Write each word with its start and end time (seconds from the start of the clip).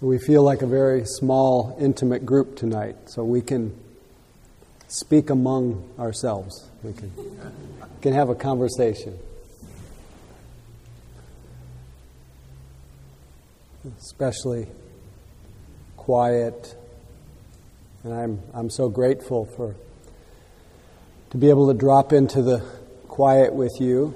We 0.00 0.18
feel 0.18 0.44
like 0.44 0.62
a 0.62 0.66
very 0.66 1.04
small, 1.06 1.76
intimate 1.80 2.24
group 2.24 2.54
tonight, 2.56 2.94
so 3.06 3.24
we 3.24 3.40
can 3.40 3.74
speak 4.86 5.28
among 5.28 5.90
ourselves. 5.98 6.70
We 6.84 6.92
can, 6.92 7.12
can 8.00 8.12
have 8.12 8.28
a 8.28 8.36
conversation. 8.36 9.18
Especially 13.98 14.68
quiet, 15.96 16.76
and 18.04 18.14
I'm, 18.14 18.40
I'm 18.54 18.70
so 18.70 18.88
grateful 18.88 19.46
for 19.46 19.74
to 21.30 21.36
be 21.36 21.50
able 21.50 21.72
to 21.72 21.74
drop 21.74 22.12
into 22.12 22.40
the 22.40 22.60
quiet 23.08 23.52
with 23.52 23.80
you. 23.80 24.14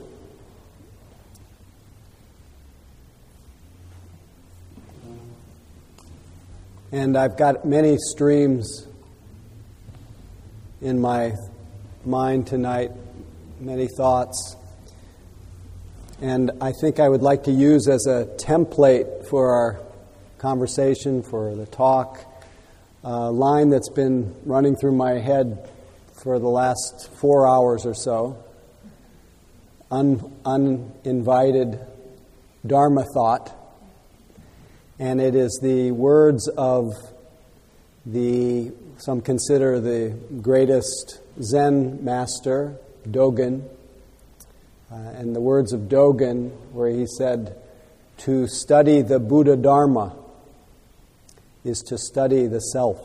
And 6.95 7.17
I've 7.17 7.39
got 7.39 7.65
many 7.65 7.97
streams 7.97 8.87
in 10.83 11.01
my 11.01 11.33
mind 12.05 12.47
tonight, 12.47 12.91
many 13.59 13.89
thoughts. 13.97 14.57
And 16.21 16.51
I 16.61 16.73
think 16.83 17.01
I 17.01 17.09
would 17.09 17.23
like 17.23 17.45
to 17.45 17.51
use 17.51 17.89
as 17.89 18.07
a 18.07 18.27
template 18.37 19.27
for 19.31 19.55
our 19.55 19.81
conversation, 20.37 21.23
for 21.23 21.55
the 21.55 21.65
talk, 21.65 22.21
a 23.03 23.31
line 23.31 23.71
that's 23.71 23.89
been 23.89 24.35
running 24.45 24.77
through 24.77 24.93
my 24.95 25.13
head 25.13 25.71
for 26.23 26.39
the 26.39 26.49
last 26.49 27.09
four 27.15 27.49
hours 27.49 27.87
or 27.87 27.95
so. 27.95 28.37
Un- 29.91 30.31
uninvited 30.45 31.81
Dharma 32.67 33.07
thought 33.15 33.62
and 34.99 35.21
it 35.21 35.35
is 35.35 35.59
the 35.63 35.91
words 35.93 36.49
of 36.49 36.93
the, 38.05 38.73
some 38.99 39.21
consider 39.21 39.81
the 39.81 40.17
greatest 40.41 41.21
Zen 41.41 42.05
master, 42.05 42.77
Dogen, 43.09 43.69
uh, 44.91 44.95
and 44.95 45.35
the 45.35 45.41
words 45.41 45.73
of 45.73 45.83
Dogen, 45.83 46.51
where 46.73 46.91
he 46.91 47.07
said, 47.07 47.57
To 48.19 48.47
study 48.47 49.03
the 49.03 49.19
Buddha 49.19 49.57
Dharma 49.57 50.17
is 51.65 51.79
to 51.89 51.97
study 51.97 52.47
the 52.47 52.61
self. 52.61 53.01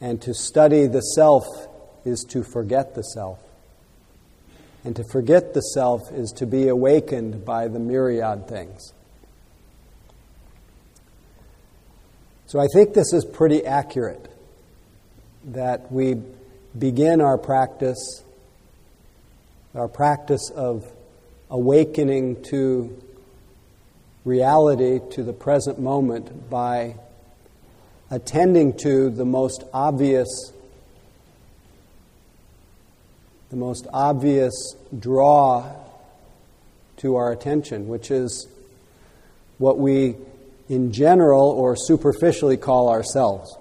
And 0.00 0.20
to 0.22 0.34
study 0.34 0.86
the 0.86 1.00
self 1.00 1.44
is 2.04 2.24
to 2.30 2.42
forget 2.42 2.94
the 2.94 3.02
self. 3.02 3.38
And 4.86 4.94
to 4.94 5.04
forget 5.10 5.52
the 5.52 5.62
self 5.62 6.12
is 6.12 6.30
to 6.36 6.46
be 6.46 6.68
awakened 6.68 7.44
by 7.44 7.66
the 7.66 7.80
myriad 7.80 8.46
things. 8.46 8.92
So 12.46 12.60
I 12.60 12.68
think 12.72 12.94
this 12.94 13.12
is 13.12 13.24
pretty 13.24 13.66
accurate 13.66 14.30
that 15.46 15.90
we 15.90 16.22
begin 16.78 17.20
our 17.20 17.36
practice, 17.36 18.22
our 19.74 19.88
practice 19.88 20.52
of 20.54 20.84
awakening 21.50 22.44
to 22.44 22.96
reality, 24.24 25.00
to 25.10 25.24
the 25.24 25.32
present 25.32 25.80
moment, 25.80 26.48
by 26.48 26.94
attending 28.08 28.72
to 28.74 29.10
the 29.10 29.24
most 29.24 29.64
obvious 29.74 30.52
the 33.50 33.56
most 33.56 33.86
obvious 33.92 34.74
draw 34.98 35.72
to 36.98 37.16
our 37.16 37.32
attention, 37.32 37.88
which 37.88 38.10
is 38.10 38.48
what 39.58 39.78
we 39.78 40.16
in 40.68 40.92
general 40.92 41.50
or 41.50 41.76
superficially 41.76 42.56
call 42.56 42.88
ourselves. 42.88 43.56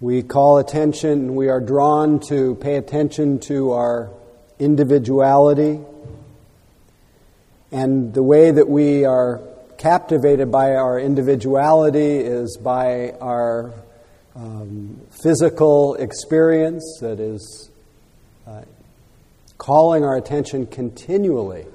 We 0.00 0.22
call 0.22 0.58
attention, 0.58 1.34
we 1.34 1.48
are 1.48 1.60
drawn 1.60 2.20
to 2.28 2.54
pay 2.54 2.76
attention 2.76 3.40
to 3.40 3.72
our 3.72 4.10
individuality. 4.58 5.80
And 7.70 8.14
the 8.14 8.22
way 8.22 8.50
that 8.50 8.68
we 8.68 9.04
are 9.04 9.40
captivated 9.76 10.50
by 10.50 10.74
our 10.76 10.98
individuality 10.98 12.18
is 12.18 12.56
by 12.56 13.10
our 13.20 13.72
um, 14.38 15.00
physical 15.22 15.96
experience 15.96 16.98
that 17.00 17.18
is 17.18 17.70
uh, 18.46 18.62
calling 19.58 20.04
our 20.04 20.16
attention 20.16 20.66
continually. 20.66 21.66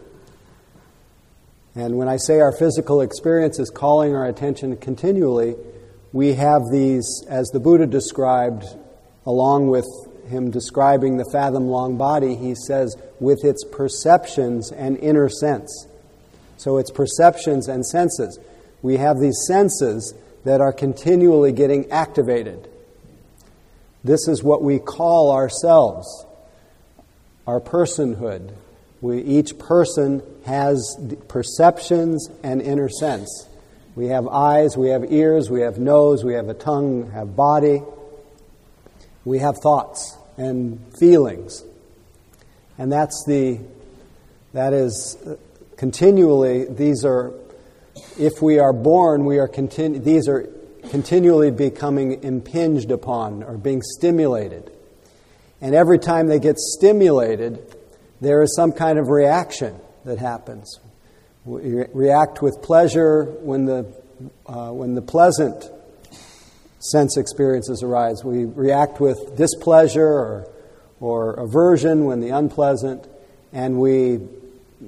And 1.75 1.97
when 1.97 2.07
I 2.07 2.17
say 2.17 2.39
our 2.39 2.55
physical 2.55 3.01
experience 3.01 3.59
is 3.59 3.69
calling 3.69 4.15
our 4.15 4.27
attention 4.27 4.77
continually, 4.77 5.55
we 6.13 6.35
have 6.35 6.61
these, 6.71 7.25
as 7.27 7.49
the 7.49 7.59
Buddha 7.59 7.85
described, 7.85 8.63
along 9.25 9.67
with 9.67 9.87
him 10.29 10.49
describing 10.49 11.17
the 11.17 11.29
fathom 11.33 11.67
long 11.67 11.97
body, 11.97 12.35
he 12.35 12.55
says, 12.55 12.95
with 13.19 13.43
its 13.43 13.65
perceptions 13.65 14.71
and 14.71 14.97
inner 14.99 15.27
sense. 15.27 15.87
So 16.55 16.77
it's 16.77 16.91
perceptions 16.91 17.67
and 17.67 17.85
senses. 17.85 18.39
We 18.81 18.97
have 18.97 19.19
these 19.19 19.43
senses 19.47 20.13
that 20.43 20.61
are 20.61 20.73
continually 20.73 21.51
getting 21.51 21.89
activated. 21.91 22.69
This 24.03 24.27
is 24.27 24.43
what 24.43 24.61
we 24.61 24.79
call 24.79 25.31
ourselves, 25.31 26.25
our 27.47 27.61
personhood. 27.61 28.53
We, 29.01 29.21
each 29.21 29.57
person 29.57 30.21
has 30.45 30.97
perceptions 31.27 32.29
and 32.43 32.61
inner 32.61 32.89
sense. 32.89 33.47
We 33.95 34.07
have 34.07 34.27
eyes, 34.27 34.75
we 34.75 34.89
have 34.89 35.11
ears, 35.11 35.49
we 35.49 35.61
have 35.61 35.77
nose, 35.77 36.23
we 36.23 36.33
have 36.33 36.49
a 36.49 36.53
tongue, 36.53 37.11
have 37.11 37.35
body. 37.35 37.81
We 39.25 39.39
have 39.39 39.57
thoughts 39.57 40.17
and 40.35 40.79
feelings. 40.97 41.63
And 42.77 42.91
that's 42.91 43.23
the, 43.25 43.59
that 44.53 44.73
is 44.73 45.17
continually, 45.77 46.65
these 46.65 47.05
are 47.05 47.33
if 48.17 48.41
we 48.41 48.59
are 48.59 48.73
born, 48.73 49.25
we 49.25 49.39
are 49.39 49.47
continu- 49.47 50.03
these 50.03 50.27
are 50.27 50.49
continually 50.89 51.51
becoming 51.51 52.23
impinged 52.23 52.91
upon 52.91 53.43
or 53.43 53.57
being 53.57 53.81
stimulated. 53.81 54.71
And 55.61 55.73
every 55.73 55.99
time 55.99 56.27
they 56.27 56.39
get 56.39 56.57
stimulated, 56.57 57.75
there 58.19 58.41
is 58.41 58.55
some 58.55 58.71
kind 58.71 58.99
of 58.99 59.09
reaction 59.09 59.79
that 60.05 60.19
happens. 60.19 60.79
We 61.45 61.83
react 61.93 62.41
with 62.41 62.61
pleasure 62.61 63.23
when 63.23 63.65
the, 63.65 63.85
uh, 64.45 64.71
when 64.71 64.95
the 64.95 65.01
pleasant 65.01 65.69
sense 66.79 67.17
experiences 67.17 67.83
arise. 67.83 68.23
We 68.23 68.45
react 68.45 68.99
with 68.99 69.37
displeasure 69.37 70.07
or, 70.07 70.49
or 70.99 71.33
aversion 71.33 72.05
when 72.05 72.19
the 72.19 72.29
unpleasant. 72.29 73.07
And, 73.51 73.79
we, 73.79 74.19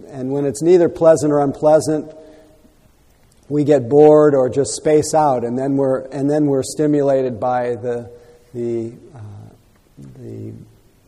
and 0.08 0.32
when 0.32 0.46
it's 0.46 0.62
neither 0.62 0.90
pleasant 0.90 1.32
or 1.32 1.40
unpleasant, 1.40 2.14
we 3.48 3.64
get 3.64 3.90
bored 3.90 4.34
or 4.34 4.50
just 4.50 4.76
space 4.76 5.14
out, 5.14 5.44
and 5.44 5.58
then 5.58 5.78
we're, 5.78 6.02
and 6.08 6.30
then 6.30 6.48
we're 6.48 6.64
stimulated 6.64 7.40
by 7.40 7.76
the, 7.76 8.10
the, 8.54 8.94
uh, 9.14 9.20
the 10.20 10.54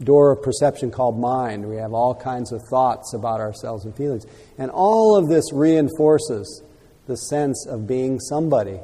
door 0.04 0.32
of 0.32 0.44
perception 0.44 0.92
called 0.92 1.20
mind. 1.20 1.68
We 1.68 1.78
have 1.78 1.94
all 1.94 2.14
kinds 2.14 2.52
of 2.52 2.62
thoughts 2.70 3.14
about 3.14 3.40
ourselves 3.40 3.86
and 3.86 3.96
feelings. 3.96 4.26
And 4.58 4.70
all 4.70 5.16
of 5.16 5.28
this 5.28 5.52
reinforces 5.52 6.62
the 7.08 7.16
sense 7.16 7.66
of 7.66 7.88
being 7.88 8.20
somebody. 8.20 8.80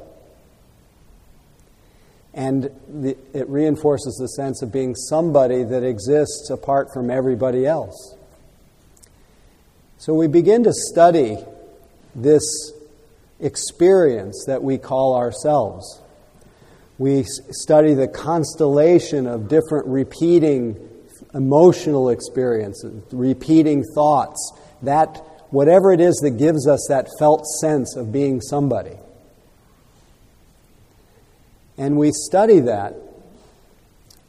And 2.32 2.70
the, 2.88 3.16
it 3.32 3.48
reinforces 3.48 4.16
the 4.16 4.26
sense 4.26 4.62
of 4.62 4.72
being 4.72 4.96
somebody 4.96 5.62
that 5.62 5.84
exists 5.84 6.50
apart 6.50 6.88
from 6.92 7.08
everybody 7.08 7.64
else. 7.64 8.16
So 9.98 10.14
we 10.14 10.26
begin 10.26 10.64
to 10.64 10.72
study 10.72 11.38
this 12.16 12.72
experience 13.40 14.44
that 14.46 14.62
we 14.62 14.78
call 14.78 15.16
ourselves. 15.16 16.00
We 16.98 17.24
study 17.24 17.94
the 17.94 18.08
constellation 18.08 19.26
of 19.26 19.48
different 19.48 19.86
repeating 19.86 20.76
emotional 21.34 22.10
experiences, 22.10 23.02
repeating 23.12 23.84
thoughts, 23.94 24.52
that 24.82 25.16
whatever 25.50 25.92
it 25.92 26.00
is 26.00 26.14
that 26.22 26.38
gives 26.38 26.68
us 26.68 26.86
that 26.88 27.08
felt 27.18 27.44
sense 27.60 27.96
of 27.96 28.12
being 28.12 28.40
somebody. 28.40 28.96
And 31.76 31.96
we 31.96 32.12
study 32.12 32.60
that. 32.60 32.94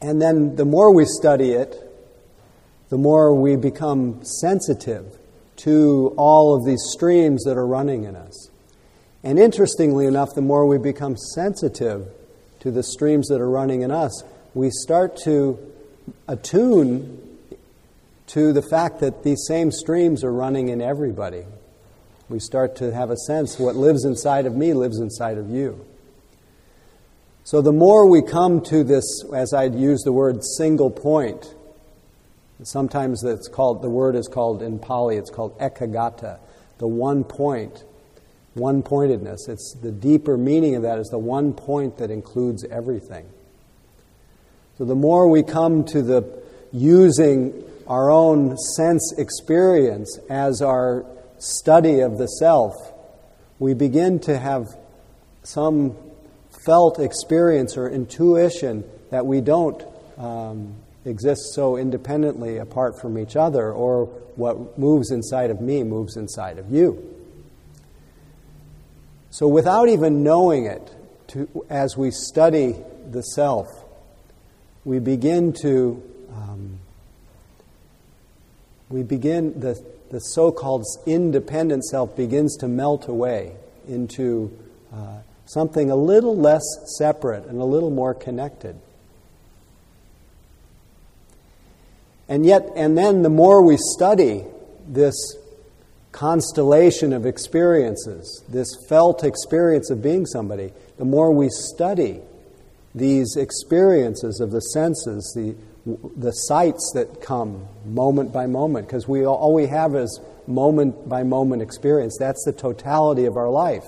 And 0.02 0.22
then 0.22 0.56
the 0.56 0.66
more 0.66 0.94
we 0.94 1.06
study 1.06 1.52
it, 1.52 1.75
the 2.90 2.98
more 2.98 3.34
we 3.34 3.56
become 3.56 4.24
sensitive 4.24 5.18
to 5.57 6.13
all 6.18 6.56
of 6.56 6.66
these 6.66 6.84
streams 6.92 7.44
that 7.44 7.57
are 7.57 7.66
running 7.66 8.04
in 8.04 8.16
us. 8.16 8.50
And 9.25 9.39
interestingly 9.39 10.06
enough, 10.06 10.36
the 10.36 10.42
more 10.42 10.68
we 10.68 10.77
become 10.77 11.18
sensitive 11.18 12.07
to 12.60 12.69
the 12.69 12.83
streams 12.83 13.27
that 13.30 13.42
are 13.42 13.50
running 13.50 13.81
in 13.81 13.89
us, 13.89 14.24
we 14.54 14.69
start 14.69 15.18
to 15.24 15.57
attune 16.27 17.39
to 18.27 18.54
the 18.54 18.62
fact 18.62 19.00
that 19.00 19.24
these 19.24 19.44
same 19.48 19.72
streams 19.72 20.24
are 20.24 20.31
running 20.31 20.69
in 20.69 20.80
everybody. 20.80 21.44
We 22.30 22.39
start 22.39 22.75
to 22.77 22.94
have 22.94 23.10
a 23.10 23.18
sense 23.18 23.57
what 23.57 23.75
lives 23.75 24.06
inside 24.06 24.45
of 24.45 24.56
me 24.56 24.75
lives 24.75 25.00
inside 25.00 25.39
of 25.39 25.50
you. 25.50 25.83
So 27.45 27.63
the 27.63 27.74
more 27.74 28.07
we 28.07 28.21
come 28.21 28.62
to 28.66 28.83
this, 28.83 29.24
as 29.33 29.56
I'd 29.56 29.74
use 29.74 30.04
the 30.04 30.13
word 30.13 30.44
single 30.57 30.92
point, 30.92 31.56
sometimes 32.62 33.24
it's 33.24 33.48
called, 33.48 33.81
the 33.81 33.89
word 33.89 34.16
is 34.16 34.28
called 34.28 34.62
in 34.62 34.78
Pali, 34.78 35.18
it's 35.18 35.31
called 35.31 35.57
ekaggata, 35.57 36.38
the 36.78 36.88
one 36.88 37.24
point, 37.24 37.83
one 38.56 38.81
pointedness. 38.81 39.48
It's 39.48 39.75
the 39.81 39.92
deeper 39.92 40.38
meaning 40.38 40.75
of 40.75 40.81
that 40.84 40.98
is 40.98 41.07
the 41.10 41.19
one 41.19 41.54
point 41.54 41.98
that 42.00 42.10
includes 42.10 42.63
everything. 42.66 43.25
So 44.78 44.86
the 44.86 44.96
more 44.96 45.30
we 45.30 45.44
come 45.44 45.84
to 45.86 46.02
the 46.02 46.42
using 46.72 47.63
our 47.88 48.10
own 48.10 48.57
sense 48.57 49.13
experience 49.18 50.19
as 50.30 50.62
our 50.62 51.06
study 51.38 52.00
of 52.00 52.18
the 52.18 52.28
self, 52.28 52.74
we 53.60 53.74
begin 53.74 54.19
to 54.22 54.38
have 54.38 54.66
some 55.44 55.96
felt 56.66 57.00
experience 57.00 57.78
or 57.78 57.90
intuition 57.90 58.84
that 59.12 59.25
we 59.25 59.40
don't 59.40 59.84
um, 60.18 60.75
exist 61.06 61.54
so 61.54 61.78
independently 61.78 62.57
apart 62.57 63.00
from 63.00 63.18
each 63.18 63.36
other, 63.36 63.72
or 63.72 64.06
what 64.36 64.78
moves 64.80 65.12
inside 65.12 65.52
of 65.52 65.62
me 65.62 65.84
moves 65.84 66.18
inside 66.18 66.57
of 66.57 66.72
you. 66.72 67.14
So, 69.37 69.49
without 69.49 69.89
even 69.89 70.23
knowing 70.23 70.65
it, 70.65 70.95
to, 71.27 71.65
as 71.69 71.97
we 71.97 72.09
study 72.09 72.73
the 73.11 73.21
self, 73.21 73.67
we 74.85 74.99
begin 74.99 75.51
to 75.61 76.01
um, 76.33 76.79
we 78.87 79.03
begin 79.03 79.59
the 79.59 79.83
the 80.09 80.19
so-called 80.19 80.85
independent 81.05 81.83
self 81.83 82.15
begins 82.15 82.55
to 82.59 82.69
melt 82.69 83.09
away 83.09 83.57
into 83.89 84.57
uh, 84.93 85.17
something 85.47 85.91
a 85.91 85.97
little 85.97 86.37
less 86.37 86.63
separate 86.97 87.43
and 87.43 87.59
a 87.59 87.65
little 87.65 87.91
more 87.91 88.13
connected. 88.13 88.79
And 92.29 92.45
yet, 92.45 92.71
and 92.77 92.97
then 92.97 93.21
the 93.21 93.29
more 93.29 93.61
we 93.61 93.75
study 93.97 94.45
this 94.87 95.35
constellation 96.15 97.12
of 97.12 97.25
experiences, 97.25 98.41
this 98.47 98.69
felt 98.88 99.25
experience 99.25 99.89
of 99.89 100.01
being 100.01 100.25
somebody, 100.25 100.71
the 100.97 101.03
more 101.03 101.29
we 101.29 101.50
study 101.50 102.21
these 102.95 103.35
experiences 103.35 104.39
of 104.39 104.51
the 104.51 104.62
senses, 104.62 105.33
the, 105.35 105.53
the 106.15 106.31
sights 106.31 106.94
that 106.95 107.21
come 107.21 107.67
moment 107.83 108.31
by 108.31 108.47
moment, 108.47 108.88
because 108.88 109.06
we 109.09 109.25
all 109.25 109.53
we 109.53 109.67
have 109.67 109.94
is 109.94 110.21
moment 110.47 111.09
by 111.09 111.21
moment 111.21 111.62
experience. 111.62 112.15
That's 112.18 112.45
the 112.45 112.53
totality 112.53 113.25
of 113.25 113.35
our 113.35 113.50
life, 113.50 113.83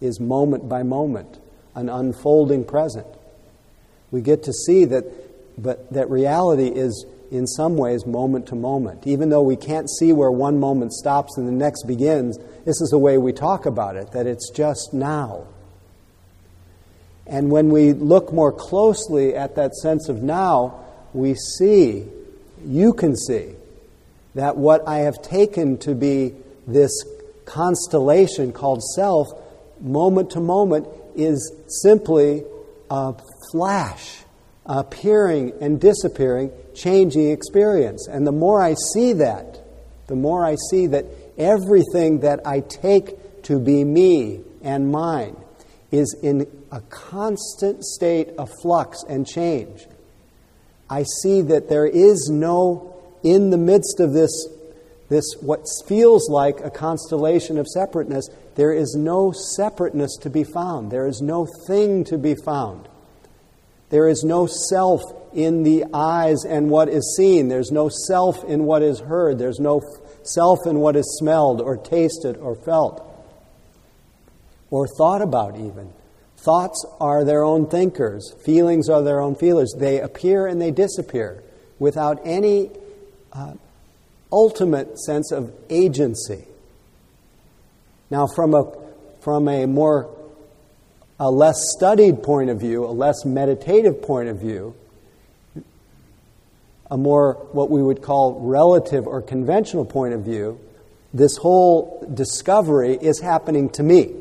is 0.00 0.18
moment 0.18 0.66
by 0.66 0.82
moment, 0.82 1.38
an 1.74 1.90
unfolding 1.90 2.64
present. 2.64 3.06
We 4.10 4.22
get 4.22 4.44
to 4.44 4.52
see 4.54 4.86
that, 4.86 5.04
but 5.62 5.92
that 5.92 6.08
reality 6.08 6.68
is 6.68 7.04
in 7.30 7.46
some 7.46 7.76
ways 7.76 8.06
moment 8.06 8.46
to 8.48 8.54
moment. 8.54 9.06
Even 9.06 9.28
though 9.28 9.42
we 9.42 9.56
can't 9.56 9.90
see 9.90 10.12
where 10.12 10.30
one 10.30 10.58
moment 10.58 10.92
stops 10.92 11.36
and 11.36 11.46
the 11.46 11.52
next 11.52 11.84
begins, 11.86 12.38
this 12.64 12.80
is 12.80 12.88
the 12.90 12.98
way 12.98 13.18
we 13.18 13.32
talk 13.32 13.66
about 13.66 13.96
it, 13.96 14.12
that 14.12 14.26
it's 14.26 14.50
just 14.50 14.92
now. 14.92 15.46
And 17.26 17.50
when 17.50 17.68
we 17.68 17.92
look 17.92 18.32
more 18.32 18.52
closely 18.52 19.34
at 19.34 19.56
that 19.56 19.74
sense 19.74 20.08
of 20.08 20.22
now, 20.22 20.80
we 21.12 21.34
see, 21.34 22.06
you 22.64 22.94
can 22.94 23.16
see, 23.16 23.54
that 24.34 24.56
what 24.56 24.86
I 24.86 24.98
have 24.98 25.20
taken 25.20 25.78
to 25.78 25.94
be 25.94 26.34
this 26.66 26.92
constellation 27.44 28.52
called 28.52 28.82
self, 28.94 29.28
moment 29.80 30.30
to 30.30 30.40
moment, 30.40 30.86
is 31.16 31.52
simply 31.82 32.44
a 32.90 33.14
flash, 33.50 34.18
appearing 34.68 35.52
and 35.60 35.80
disappearing, 35.80 36.52
changing 36.74 37.30
experience. 37.30 38.06
And 38.06 38.26
the 38.26 38.32
more 38.32 38.62
I 38.62 38.74
see 38.92 39.14
that, 39.14 39.58
the 40.06 40.16
more 40.16 40.44
I 40.44 40.56
see 40.70 40.86
that 40.88 41.06
everything 41.36 42.20
that 42.20 42.46
I 42.46 42.60
take 42.60 43.42
to 43.44 43.58
be 43.58 43.84
me 43.84 44.40
and 44.62 44.90
mine 44.90 45.36
is 45.90 46.14
in 46.22 46.46
a 46.70 46.80
constant 46.82 47.84
state 47.84 48.28
of 48.38 48.50
flux 48.60 49.02
and 49.08 49.26
change. 49.26 49.86
I 50.90 51.04
see 51.22 51.42
that 51.42 51.68
there 51.68 51.86
is 51.86 52.28
no, 52.30 52.94
in 53.22 53.50
the 53.50 53.56
midst 53.56 54.00
of 54.00 54.12
this, 54.12 54.30
this 55.08 55.24
what 55.40 55.64
feels 55.86 56.28
like 56.28 56.60
a 56.60 56.70
constellation 56.70 57.58
of 57.58 57.66
separateness, 57.66 58.28
there 58.56 58.72
is 58.72 58.94
no 58.98 59.32
separateness 59.32 60.16
to 60.22 60.30
be 60.30 60.44
found. 60.44 60.90
There 60.90 61.06
is 61.06 61.22
no 61.22 61.46
thing 61.66 62.04
to 62.04 62.18
be 62.18 62.34
found. 62.34 62.88
There 63.90 64.08
is 64.08 64.24
no 64.24 64.46
self 64.46 65.02
in 65.32 65.62
the 65.62 65.84
eyes 65.92 66.44
and 66.44 66.70
what 66.70 66.88
is 66.88 67.14
seen. 67.16 67.48
There's 67.48 67.70
no 67.70 67.88
self 67.88 68.44
in 68.44 68.64
what 68.64 68.82
is 68.82 69.00
heard. 69.00 69.38
There's 69.38 69.60
no 69.60 69.82
self 70.22 70.66
in 70.66 70.80
what 70.80 70.96
is 70.96 71.16
smelled 71.18 71.60
or 71.60 71.76
tasted 71.76 72.36
or 72.36 72.54
felt 72.54 73.04
or 74.70 74.86
thought 74.86 75.22
about, 75.22 75.56
even. 75.56 75.92
Thoughts 76.36 76.84
are 77.00 77.24
their 77.24 77.42
own 77.42 77.68
thinkers, 77.68 78.32
feelings 78.44 78.88
are 78.88 79.02
their 79.02 79.20
own 79.20 79.34
feelers. 79.34 79.74
They 79.76 80.00
appear 80.00 80.46
and 80.46 80.60
they 80.60 80.70
disappear 80.70 81.42
without 81.78 82.20
any 82.24 82.70
uh, 83.32 83.54
ultimate 84.32 84.98
sense 84.98 85.32
of 85.32 85.52
agency. 85.68 86.44
Now, 88.10 88.26
from 88.26 88.54
a, 88.54 88.72
from 89.20 89.48
a 89.48 89.66
more 89.66 90.14
a 91.20 91.30
less 91.30 91.56
studied 91.76 92.22
point 92.22 92.50
of 92.50 92.60
view, 92.60 92.84
a 92.84 92.92
less 92.92 93.24
meditative 93.24 94.02
point 94.02 94.28
of 94.28 94.40
view, 94.40 94.74
a 96.90 96.96
more 96.96 97.34
what 97.52 97.70
we 97.70 97.82
would 97.82 98.02
call 98.02 98.40
relative 98.40 99.06
or 99.06 99.20
conventional 99.20 99.84
point 99.84 100.14
of 100.14 100.22
view, 100.22 100.60
this 101.12 101.36
whole 101.36 102.06
discovery 102.14 102.96
is 103.00 103.20
happening 103.20 103.68
to 103.70 103.82
me 103.82 104.14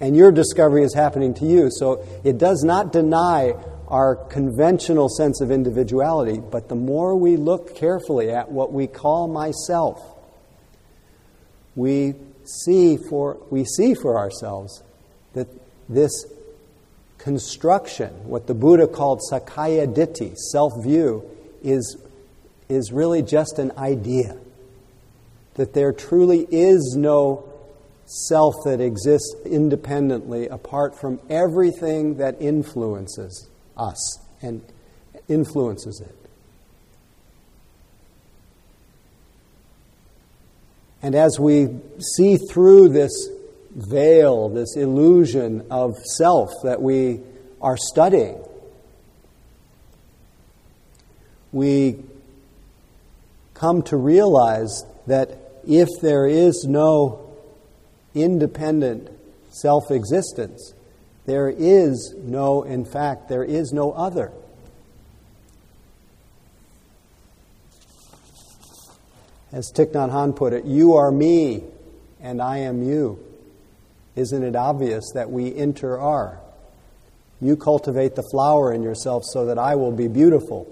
and 0.00 0.16
your 0.16 0.30
discovery 0.30 0.84
is 0.84 0.94
happening 0.94 1.34
to 1.34 1.44
you. 1.44 1.68
So 1.70 2.04
it 2.24 2.38
does 2.38 2.62
not 2.62 2.92
deny 2.92 3.54
our 3.88 4.14
conventional 4.14 5.08
sense 5.08 5.40
of 5.40 5.50
individuality, 5.50 6.38
but 6.38 6.68
the 6.68 6.74
more 6.74 7.16
we 7.16 7.36
look 7.36 7.74
carefully 7.74 8.30
at 8.30 8.50
what 8.50 8.72
we 8.72 8.86
call 8.86 9.28
myself, 9.28 10.00
we 11.74 12.14
see 12.44 12.96
for, 12.96 13.38
we 13.50 13.64
see 13.64 13.94
for 13.94 14.18
ourselves 14.18 14.82
that 15.32 15.48
this 15.88 16.26
construction, 17.18 18.10
what 18.28 18.46
the 18.46 18.54
Buddha 18.54 18.86
called 18.86 19.20
Sakkaya 19.30 19.92
Ditthi, 19.92 20.36
self 20.36 20.82
view, 20.82 21.28
is, 21.62 21.96
is 22.68 22.92
really 22.92 23.22
just 23.22 23.58
an 23.58 23.72
idea. 23.76 24.36
That 25.54 25.74
there 25.74 25.92
truly 25.92 26.46
is 26.50 26.94
no 26.96 27.48
self 28.06 28.54
that 28.64 28.80
exists 28.80 29.34
independently 29.44 30.46
apart 30.48 30.98
from 30.98 31.20
everything 31.28 32.16
that 32.18 32.40
influences 32.40 33.48
us 33.76 34.18
and 34.40 34.62
influences 35.28 36.00
it. 36.00 36.14
And 41.02 41.14
as 41.14 41.38
we 41.38 41.68
see 42.16 42.36
through 42.36 42.88
this 42.88 43.12
veil, 43.78 44.48
this 44.48 44.76
illusion 44.76 45.66
of 45.70 45.96
self 46.16 46.50
that 46.64 46.82
we 46.82 47.20
are 47.60 47.76
studying, 47.76 48.42
we 51.52 51.98
come 53.54 53.82
to 53.82 53.96
realize 53.96 54.84
that 55.06 55.38
if 55.66 55.88
there 56.02 56.26
is 56.26 56.64
no 56.68 57.28
independent 58.14 59.10
self 59.50 59.90
existence. 59.90 60.74
There 61.26 61.48
is 61.50 62.14
no, 62.16 62.62
in 62.62 62.84
fact, 62.84 63.28
there 63.28 63.44
is 63.44 63.72
no 63.72 63.92
other. 63.92 64.32
As 69.52 69.70
Thich 69.74 69.92
Nhat 69.92 70.10
Hanh 70.10 70.36
put 70.36 70.52
it, 70.52 70.64
you 70.64 70.94
are 70.94 71.10
me 71.10 71.64
and 72.20 72.40
I 72.40 72.58
am 72.58 72.82
you. 72.82 73.27
Isn't 74.18 74.42
it 74.42 74.56
obvious 74.56 75.12
that 75.14 75.30
we 75.30 75.54
inter 75.54 75.96
are? 75.96 76.40
You 77.40 77.56
cultivate 77.56 78.16
the 78.16 78.28
flower 78.32 78.72
in 78.72 78.82
yourself 78.82 79.22
so 79.24 79.46
that 79.46 79.58
I 79.58 79.76
will 79.76 79.92
be 79.92 80.08
beautiful. 80.08 80.66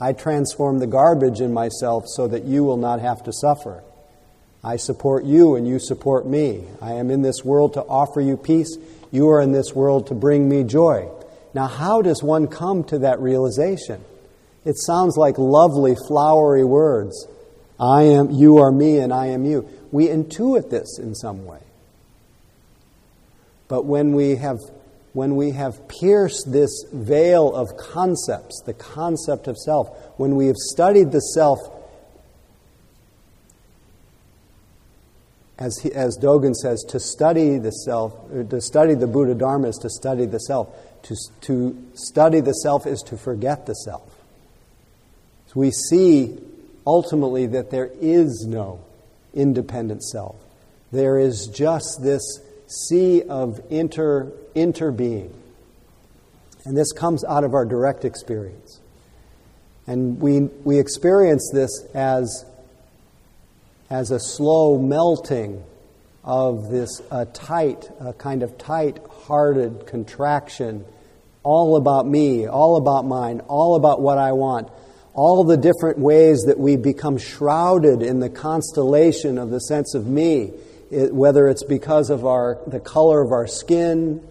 I 0.00 0.12
transform 0.12 0.80
the 0.80 0.88
garbage 0.88 1.40
in 1.40 1.52
myself 1.52 2.04
so 2.08 2.26
that 2.26 2.42
you 2.42 2.64
will 2.64 2.76
not 2.76 3.00
have 3.00 3.22
to 3.24 3.32
suffer. 3.32 3.84
I 4.64 4.74
support 4.74 5.24
you 5.24 5.54
and 5.54 5.68
you 5.68 5.78
support 5.78 6.26
me. 6.26 6.64
I 6.82 6.94
am 6.94 7.12
in 7.12 7.22
this 7.22 7.44
world 7.44 7.74
to 7.74 7.82
offer 7.82 8.20
you 8.20 8.36
peace. 8.36 8.76
You 9.12 9.28
are 9.28 9.40
in 9.40 9.52
this 9.52 9.72
world 9.72 10.08
to 10.08 10.14
bring 10.14 10.48
me 10.48 10.64
joy. 10.64 11.08
Now, 11.54 11.68
how 11.68 12.02
does 12.02 12.24
one 12.24 12.48
come 12.48 12.82
to 12.84 12.98
that 13.00 13.20
realization? 13.20 14.04
It 14.64 14.76
sounds 14.78 15.16
like 15.16 15.38
lovely, 15.38 15.94
flowery 16.08 16.64
words, 16.64 17.28
I 17.78 18.02
am, 18.02 18.32
you 18.32 18.58
are 18.58 18.72
me, 18.72 18.98
and 18.98 19.12
I 19.12 19.26
am 19.26 19.44
you. 19.44 19.68
We 19.92 20.08
intuit 20.08 20.70
this 20.70 20.98
in 20.98 21.14
some 21.14 21.44
way. 21.44 21.60
But 23.74 23.86
when 23.86 24.12
we 24.12 24.36
have 24.36 24.60
when 25.14 25.34
we 25.34 25.50
have 25.50 25.88
pierced 25.88 26.52
this 26.52 26.84
veil 26.92 27.52
of 27.52 27.76
concepts, 27.76 28.62
the 28.64 28.72
concept 28.72 29.48
of 29.48 29.58
self, 29.58 29.88
when 30.16 30.36
we 30.36 30.46
have 30.46 30.54
studied 30.56 31.10
the 31.10 31.18
self, 31.18 31.58
as, 35.58 35.76
he, 35.78 35.92
as 35.92 36.16
Dogen 36.22 36.54
says, 36.54 36.84
to 36.90 37.00
study 37.00 37.58
the 37.58 37.72
self, 37.72 38.14
to 38.48 38.60
study 38.60 38.94
the 38.94 39.08
Buddha 39.08 39.34
Dharma 39.34 39.70
is 39.70 39.78
to 39.78 39.90
study 39.90 40.24
the 40.24 40.38
self. 40.38 40.68
To, 41.02 41.16
to 41.40 41.84
study 41.94 42.38
the 42.38 42.52
self 42.52 42.86
is 42.86 43.02
to 43.08 43.16
forget 43.16 43.66
the 43.66 43.74
self. 43.74 44.08
So 45.48 45.58
we 45.58 45.72
see 45.72 46.38
ultimately 46.86 47.48
that 47.48 47.72
there 47.72 47.90
is 48.00 48.46
no 48.46 48.84
independent 49.34 50.04
self. 50.04 50.36
There 50.92 51.18
is 51.18 51.48
just 51.48 52.04
this 52.04 52.22
sea 52.88 53.22
of 53.22 53.60
inter, 53.70 54.32
interbeing. 54.54 55.32
And 56.64 56.76
this 56.76 56.92
comes 56.92 57.24
out 57.24 57.44
of 57.44 57.54
our 57.54 57.64
direct 57.64 58.04
experience. 58.04 58.80
And 59.86 60.18
we, 60.20 60.40
we 60.40 60.78
experience 60.78 61.50
this 61.52 61.84
as, 61.94 62.44
as 63.90 64.10
a 64.10 64.18
slow 64.18 64.78
melting 64.78 65.62
of 66.24 66.70
this 66.70 67.02
a 67.10 67.26
tight, 67.26 67.90
a 68.00 68.14
kind 68.14 68.42
of 68.42 68.56
tight 68.56 68.98
hearted 69.26 69.86
contraction, 69.86 70.86
all 71.42 71.76
about 71.76 72.06
me, 72.06 72.46
all 72.48 72.78
about 72.78 73.04
mine, 73.04 73.40
all 73.40 73.76
about 73.76 74.00
what 74.00 74.16
I 74.16 74.32
want, 74.32 74.70
all 75.12 75.44
the 75.44 75.58
different 75.58 75.98
ways 75.98 76.44
that 76.46 76.58
we 76.58 76.76
become 76.76 77.18
shrouded 77.18 78.02
in 78.02 78.20
the 78.20 78.30
constellation 78.30 79.36
of 79.36 79.50
the 79.50 79.60
sense 79.60 79.94
of 79.94 80.06
me 80.06 80.52
it, 80.90 81.14
whether 81.14 81.48
it's 81.48 81.64
because 81.64 82.10
of 82.10 82.26
our, 82.26 82.58
the 82.66 82.80
color 82.80 83.22
of 83.22 83.32
our 83.32 83.46
skin, 83.46 84.26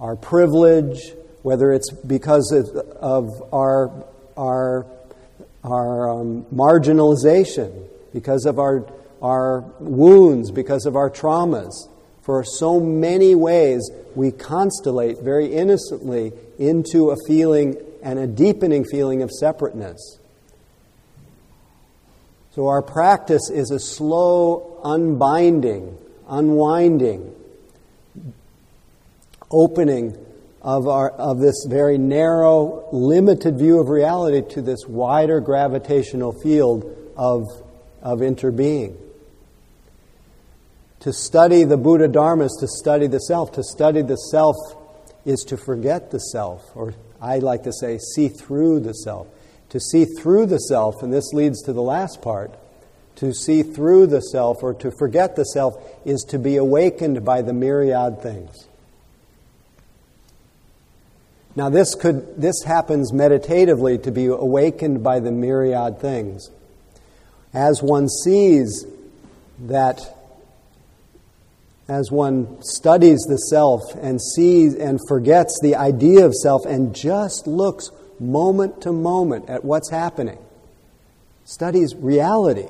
our 0.00 0.16
privilege, 0.16 1.12
whether 1.42 1.72
it's 1.72 1.90
because 1.92 2.52
of, 2.52 3.54
our, 3.54 4.04
our, 4.36 4.86
our 5.64 6.10
um, 6.10 6.44
marginalization, 6.54 7.88
because 8.12 8.46
of 8.46 8.58
our, 8.58 8.86
our 9.22 9.60
wounds, 9.78 10.50
because 10.50 10.86
of 10.86 10.96
our 10.96 11.10
traumas. 11.10 11.72
For 12.22 12.42
so 12.42 12.80
many 12.80 13.34
ways, 13.34 13.88
we 14.16 14.32
constellate 14.32 15.22
very 15.22 15.46
innocently 15.46 16.32
into 16.58 17.10
a 17.10 17.16
feeling 17.28 17.76
and 18.02 18.18
a 18.18 18.26
deepening 18.26 18.84
feeling 18.84 19.22
of 19.22 19.30
separateness. 19.30 20.18
So 22.56 22.68
our 22.68 22.80
practice 22.80 23.50
is 23.50 23.70
a 23.70 23.78
slow 23.78 24.80
unbinding, 24.82 25.98
unwinding, 26.26 27.34
opening 29.50 30.16
of, 30.62 30.88
our, 30.88 31.10
of 31.10 31.38
this 31.38 31.66
very 31.68 31.98
narrow, 31.98 32.88
limited 32.92 33.58
view 33.58 33.78
of 33.78 33.90
reality 33.90 34.40
to 34.54 34.62
this 34.62 34.86
wider 34.88 35.38
gravitational 35.42 36.32
field 36.32 37.12
of, 37.14 37.42
of 38.00 38.20
interbeing. 38.20 38.96
To 41.00 41.12
study 41.12 41.64
the 41.64 41.76
Buddha 41.76 42.08
Dharma 42.08 42.46
is 42.46 42.56
to 42.60 42.68
study 42.68 43.06
the 43.06 43.20
self. 43.20 43.52
To 43.52 43.62
study 43.62 44.00
the 44.00 44.16
self 44.16 44.56
is 45.26 45.40
to 45.48 45.58
forget 45.58 46.10
the 46.10 46.20
self, 46.20 46.62
or 46.74 46.94
I 47.20 47.36
like 47.38 47.64
to 47.64 47.72
say, 47.74 47.98
see 47.98 48.28
through 48.28 48.80
the 48.80 48.94
self 48.94 49.28
to 49.70 49.80
see 49.80 50.04
through 50.04 50.46
the 50.46 50.58
self, 50.58 51.02
and 51.02 51.12
this 51.12 51.32
leads 51.32 51.62
to 51.62 51.72
the 51.72 51.82
last 51.82 52.22
part. 52.22 52.54
To 53.16 53.32
see 53.32 53.62
through 53.62 54.08
the 54.08 54.20
self 54.20 54.62
or 54.62 54.74
to 54.74 54.90
forget 54.90 55.36
the 55.36 55.44
self 55.44 55.74
is 56.04 56.22
to 56.28 56.38
be 56.38 56.56
awakened 56.56 57.24
by 57.24 57.42
the 57.42 57.52
myriad 57.52 58.20
things. 58.22 58.68
Now, 61.56 61.70
this, 61.70 61.94
could, 61.94 62.36
this 62.36 62.62
happens 62.64 63.14
meditatively 63.14 63.96
to 63.98 64.12
be 64.12 64.26
awakened 64.26 65.02
by 65.02 65.20
the 65.20 65.32
myriad 65.32 65.98
things. 65.98 66.50
As 67.54 67.82
one 67.82 68.10
sees 68.10 68.84
that, 69.60 70.02
as 71.88 72.10
one 72.10 72.62
studies 72.62 73.20
the 73.26 73.38
self 73.38 73.80
and 73.94 74.20
sees 74.20 74.74
and 74.74 75.00
forgets 75.08 75.58
the 75.62 75.76
idea 75.76 76.26
of 76.26 76.34
self 76.34 76.66
and 76.66 76.94
just 76.94 77.46
looks 77.46 77.90
moment 78.20 78.82
to 78.82 78.92
moment 78.92 79.48
at 79.48 79.64
what's 79.64 79.90
happening, 79.90 80.38
studies 81.44 81.94
reality. 81.96 82.68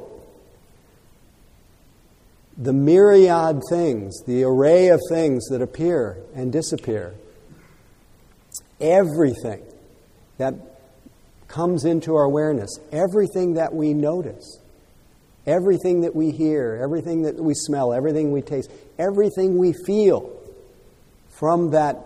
The 2.59 2.73
myriad 2.73 3.61
things, 3.71 4.23
the 4.27 4.45
array 4.45 4.89
of 4.89 5.01
things 5.11 5.49
that 5.49 5.61
appear 5.61 6.17
and 6.35 6.53
disappear, 6.53 7.15
everything 8.81 9.63
that 10.39 10.55
comes 11.49 11.85
into 11.85 12.15
our 12.15 12.25
awareness, 12.25 12.79
everything 12.93 13.55
that 13.55 13.75
we 13.75 13.95
notice, 13.95 14.59
everything 15.47 16.01
that 16.01 16.15
we 16.15 16.31
hear, 16.31 16.79
everything 16.83 17.23
that 17.23 17.37
we 17.37 17.55
smell, 17.55 17.93
everything 17.93 18.33
we 18.33 18.43
taste, 18.43 18.71
everything 18.99 19.59
we 19.59 19.73
feel 19.87 20.33
from 21.29 21.71
that 21.71 21.99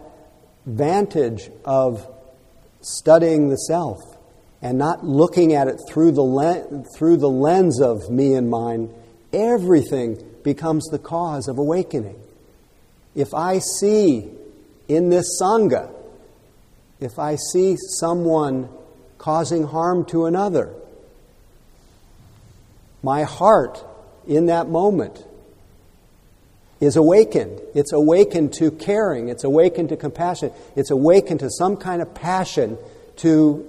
vantage 0.67 1.51
of 1.65 2.07
studying 2.81 3.49
the 3.49 3.57
self 3.57 3.99
and 4.63 4.79
not 4.79 5.05
looking 5.05 5.55
at 5.55 5.69
it 5.69 5.81
through 5.89 6.13
the, 6.13 6.23
le- 6.23 6.85
through 6.97 7.17
the 7.17 7.29
lens 7.29 7.81
of 7.81 8.11
me 8.11 8.35
and 8.35 8.51
mine, 8.51 8.93
everything 9.33 10.23
becomes 10.43 10.87
the 10.87 10.99
cause 10.99 11.49
of 11.49 11.59
awakening. 11.59 12.21
If 13.15 13.35
I 13.35 13.59
see 13.59 14.31
in 14.89 15.09
this 15.09 15.41
Sangha, 15.41 15.93
if 17.01 17.19
I 17.19 17.37
see 17.37 17.77
someone 17.99 18.69
causing 19.19 19.65
harm 19.65 20.05
to 20.07 20.27
another, 20.27 20.75
my 23.03 23.23
heart 23.23 23.85
in 24.27 24.47
that 24.47 24.69
moment 24.69 25.25
is 26.81 26.97
awakened. 26.97 27.61
It's 27.75 27.93
awakened 27.93 28.55
to 28.55 28.71
caring. 28.71 29.29
It's 29.29 29.45
awakened 29.45 29.91
to 29.91 29.97
compassion. 29.97 30.51
It's 30.75 30.91
awakened 30.91 31.41
to 31.41 31.51
some 31.51 31.77
kind 31.77 32.01
of 32.01 32.15
passion 32.15 32.79
to, 33.17 33.69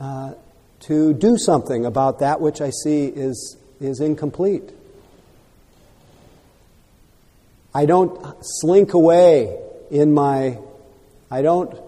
uh, 0.00 0.34
to 0.80 1.14
do 1.14 1.38
something 1.38 1.86
about 1.86 2.18
that 2.18 2.40
which 2.40 2.60
I 2.60 2.70
see 2.70 3.06
is, 3.06 3.56
is 3.80 4.00
incomplete. 4.00 4.70
I 7.72 7.86
don't 7.86 8.34
slink 8.40 8.94
away 8.94 9.56
in 9.90 10.12
my, 10.12 10.58
I 11.30 11.42
don't 11.42 11.78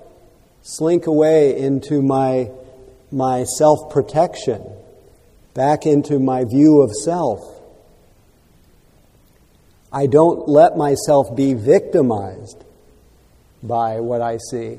slink 0.63 1.07
away 1.07 1.59
into 1.59 2.01
my, 2.01 2.51
my 3.11 3.43
self 3.43 3.91
protection, 3.91 4.63
back 5.53 5.87
into 5.87 6.21
my 6.21 6.45
view 6.45 6.83
of 6.83 6.93
self. 6.93 7.60
I 9.93 10.07
don't 10.07 10.49
let 10.49 10.77
myself 10.77 11.35
be 11.35 11.55
victimized 11.55 12.65
by 13.63 14.01
what 14.01 14.21
I 14.23 14.39
see. 14.51 14.79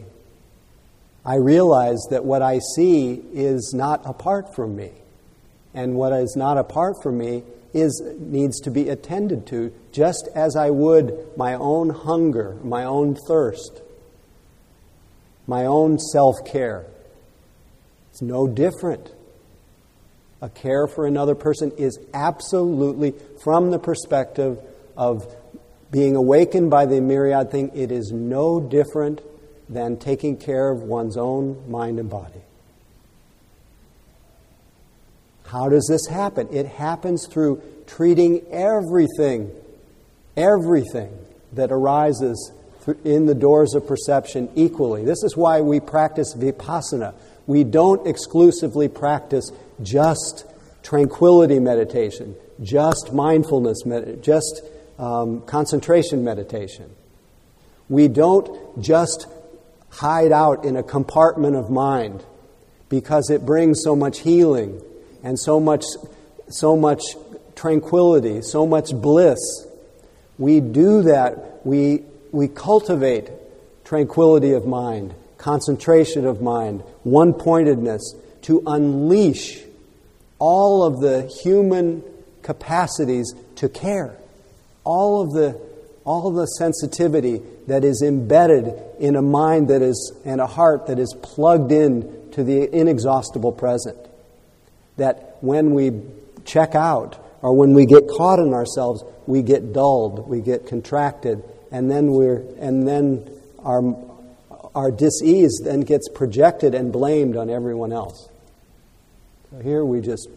I 1.25 1.36
realize 1.36 2.00
that 2.10 2.25
what 2.25 2.41
I 2.41 2.60
see 2.75 3.22
is 3.34 3.74
not 3.75 4.01
apart 4.06 4.56
from 4.56 4.75
me. 4.75 4.91
And 5.74 5.96
what 5.96 6.13
is 6.13 6.36
not 6.36 6.58
apart 6.58 6.96
from 7.03 7.18
me 7.18 7.44
is, 7.74 8.01
needs 8.20 8.60
to 8.62 8.72
be 8.72 8.89
attended 8.89 9.48
to 9.48 9.74
just 9.91 10.27
as 10.36 10.56
I 10.56 10.70
would 10.70 11.38
my 11.38 11.53
own 11.53 11.89
hunger, 11.89 12.58
my 12.63 12.84
own 12.84 13.15
thirst, 13.27 13.82
my 15.48 15.65
own 15.65 16.00
self 16.00 16.36
care. 16.46 16.86
It's 18.10 18.22
no 18.22 18.48
different. 18.48 19.12
A 20.41 20.50
care 20.50 20.88
for 20.88 21.06
another 21.06 21.36
person 21.36 21.72
is 21.77 22.00
absolutely 22.13 23.13
from 23.44 23.72
the 23.72 23.80
perspective 23.80 24.60
of 24.95 25.36
being 25.91 26.15
awakened 26.15 26.69
by 26.69 26.86
the 26.86 27.01
myriad 27.01 27.51
thing, 27.51 27.71
it 27.75 27.91
is 27.91 28.12
no 28.12 28.60
different 28.60 29.21
than 29.67 29.98
taking 29.98 30.38
care 30.38 30.69
of 30.69 30.81
one's 30.81 31.17
own 31.17 31.69
mind 31.69 32.00
and 32.00 32.10
body. 32.10 32.41
How 35.45 35.67
does 35.67 35.86
this 35.89 36.07
happen? 36.07 36.48
It 36.51 36.65
happens 36.65 37.27
through 37.27 37.62
treating 37.86 38.41
everything, 38.51 39.51
everything 40.38 41.12
that 41.51 41.71
arises 41.71 42.53
in 43.03 43.25
the 43.25 43.36
doors 43.36 43.74
of 43.75 43.86
perception 43.86 44.50
equally. 44.55 45.03
This 45.03 45.24
is 45.24 45.36
why 45.36 45.60
we 45.60 45.79
practice 45.81 46.33
vipassana. 46.36 47.13
We 47.48 47.65
don't 47.65 48.07
exclusively 48.07 48.88
practice 48.88 49.51
just 49.81 50.45
tranquility 50.83 51.60
meditation, 51.60 52.36
just 52.62 53.12
mindfulness, 53.13 53.86
med- 53.86 54.24
just 54.24 54.62
um, 55.01 55.41
concentration 55.41 56.24
meditation. 56.24 56.89
We 57.89 58.08
don't 58.08 58.81
just 58.81 59.27
hide 59.89 60.31
out 60.31 60.63
in 60.63 60.77
a 60.77 60.84
compartment 60.84 61.58
of 61.58 61.70
mind 61.70 62.24
because 62.88 63.29
it 63.29 63.46
brings 63.46 63.81
so 63.84 63.98
much 63.98 64.20
healing 64.20 64.81
and 65.24 65.38
so 65.38 65.60
much 65.60 65.84
so 66.51 66.75
much 66.75 67.01
tranquility, 67.55 68.41
so 68.41 68.65
much 68.65 68.91
bliss. 68.93 69.39
We 70.38 70.60
do 70.60 71.03
that, 71.03 71.65
we, 71.65 72.03
we 72.31 72.48
cultivate 72.48 73.29
tranquility 73.84 74.53
of 74.53 74.65
mind, 74.65 75.13
concentration 75.38 76.25
of 76.25 76.41
mind, 76.41 76.81
one 77.03 77.34
pointedness 77.34 78.15
to 78.43 78.63
unleash 78.65 79.60
all 80.39 80.84
of 80.84 81.00
the 81.00 81.27
human 81.43 82.03
capacities 82.41 83.34
to 83.58 83.70
care, 83.70 84.17
all 84.83 85.21
of 85.21 85.31
the, 85.31 85.59
all 86.03 86.27
of 86.27 86.35
the 86.35 86.45
sensitivity 86.45 87.41
that 87.67 87.83
is 87.83 88.01
embedded 88.01 88.73
in 89.00 89.15
a 89.15 89.21
mind 89.21 89.69
that 89.69 89.81
is, 89.81 90.13
and 90.25 90.41
a 90.41 90.47
heart 90.47 90.88
that 90.88 91.00
is 91.00 91.15
plugged 91.21 91.71
in 91.71 92.29
to 92.31 92.43
the 92.43 92.73
inexhaustible 92.75 93.51
present. 93.51 93.97
That 94.97 95.38
when 95.41 95.73
we 95.73 95.91
check 96.45 96.75
out 96.75 97.17
or 97.41 97.55
when 97.55 97.73
we 97.73 97.85
get 97.85 98.07
caught 98.07 98.39
in 98.39 98.53
ourselves, 98.53 99.03
we 99.27 99.41
get 99.41 99.73
dulled, 99.73 100.27
we 100.27 100.41
get 100.41 100.67
contracted, 100.67 101.43
and 101.71 101.89
then 101.89 102.11
we're 102.11 102.43
and 102.59 102.88
then 102.88 103.29
our 103.59 103.81
our 104.75 104.91
dis-ease 104.91 105.61
then 105.63 105.81
gets 105.81 106.07
projected 106.09 106.75
and 106.75 106.91
blamed 106.91 107.35
on 107.35 107.50
everyone 107.50 107.91
else. 107.91 108.29
So 109.51 109.59
here 109.59 109.83
we 109.83 110.01
just 110.01 110.27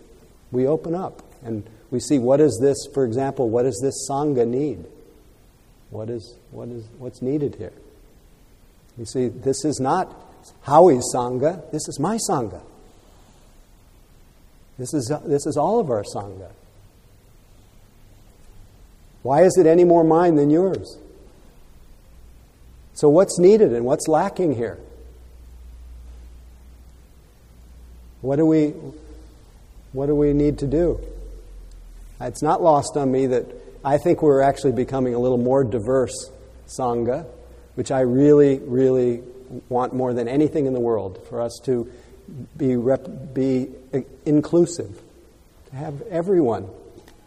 we 0.50 0.66
open 0.66 0.94
up 0.94 1.22
and 1.44 1.64
we 1.94 2.00
see 2.00 2.18
what 2.18 2.40
is 2.40 2.58
this, 2.60 2.76
for 2.92 3.04
example, 3.04 3.48
what 3.48 3.62
does 3.62 3.78
this 3.80 4.08
sangha 4.10 4.44
need? 4.44 4.84
What 5.90 6.10
is 6.10 6.34
what 6.50 6.68
is 6.68 6.84
what's 6.98 7.22
needed 7.22 7.54
here? 7.54 7.72
You 8.98 9.04
see, 9.04 9.28
this 9.28 9.64
is 9.64 9.78
not 9.78 10.12
Howie's 10.62 11.04
sangha. 11.14 11.70
This 11.70 11.86
is 11.86 12.00
my 12.00 12.18
sangha. 12.28 12.60
This 14.76 14.92
is 14.92 15.12
this 15.24 15.46
is 15.46 15.56
all 15.56 15.78
of 15.78 15.88
our 15.88 16.02
sangha. 16.02 16.50
Why 19.22 19.44
is 19.44 19.56
it 19.56 19.64
any 19.64 19.84
more 19.84 20.02
mine 20.02 20.34
than 20.34 20.50
yours? 20.50 20.98
So, 22.94 23.08
what's 23.08 23.38
needed 23.38 23.72
and 23.72 23.84
what's 23.84 24.08
lacking 24.08 24.56
here? 24.56 24.80
What 28.20 28.34
do 28.34 28.46
we, 28.46 28.70
what 29.92 30.06
do 30.06 30.16
we 30.16 30.32
need 30.32 30.58
to 30.58 30.66
do? 30.66 31.00
It's 32.21 32.42
not 32.42 32.62
lost 32.62 32.97
on 32.97 33.11
me 33.11 33.26
that 33.26 33.47
I 33.85 33.99
think 33.99 34.23
we're 34.23 34.40
actually 34.40 34.73
becoming 34.73 35.14
a 35.14 35.18
little 35.18 35.38
more 35.38 35.64
diverse 35.64 36.30
Sangha, 36.66 37.26
which 37.75 37.90
I 37.90 38.00
really, 38.00 38.59
really 38.59 39.23
want 39.68 39.94
more 39.94 40.14
than 40.14 40.28
anything 40.28 40.66
in 40.66 40.73
the 40.73 40.80
world 40.80 41.26
for 41.28 41.40
us 41.40 41.61
to 41.64 41.90
be, 42.56 42.76
rep- 42.76 43.35
be 43.35 43.68
inclusive, 44.25 45.00
to 45.71 45.76
have 45.76 46.00
everyone 46.02 46.68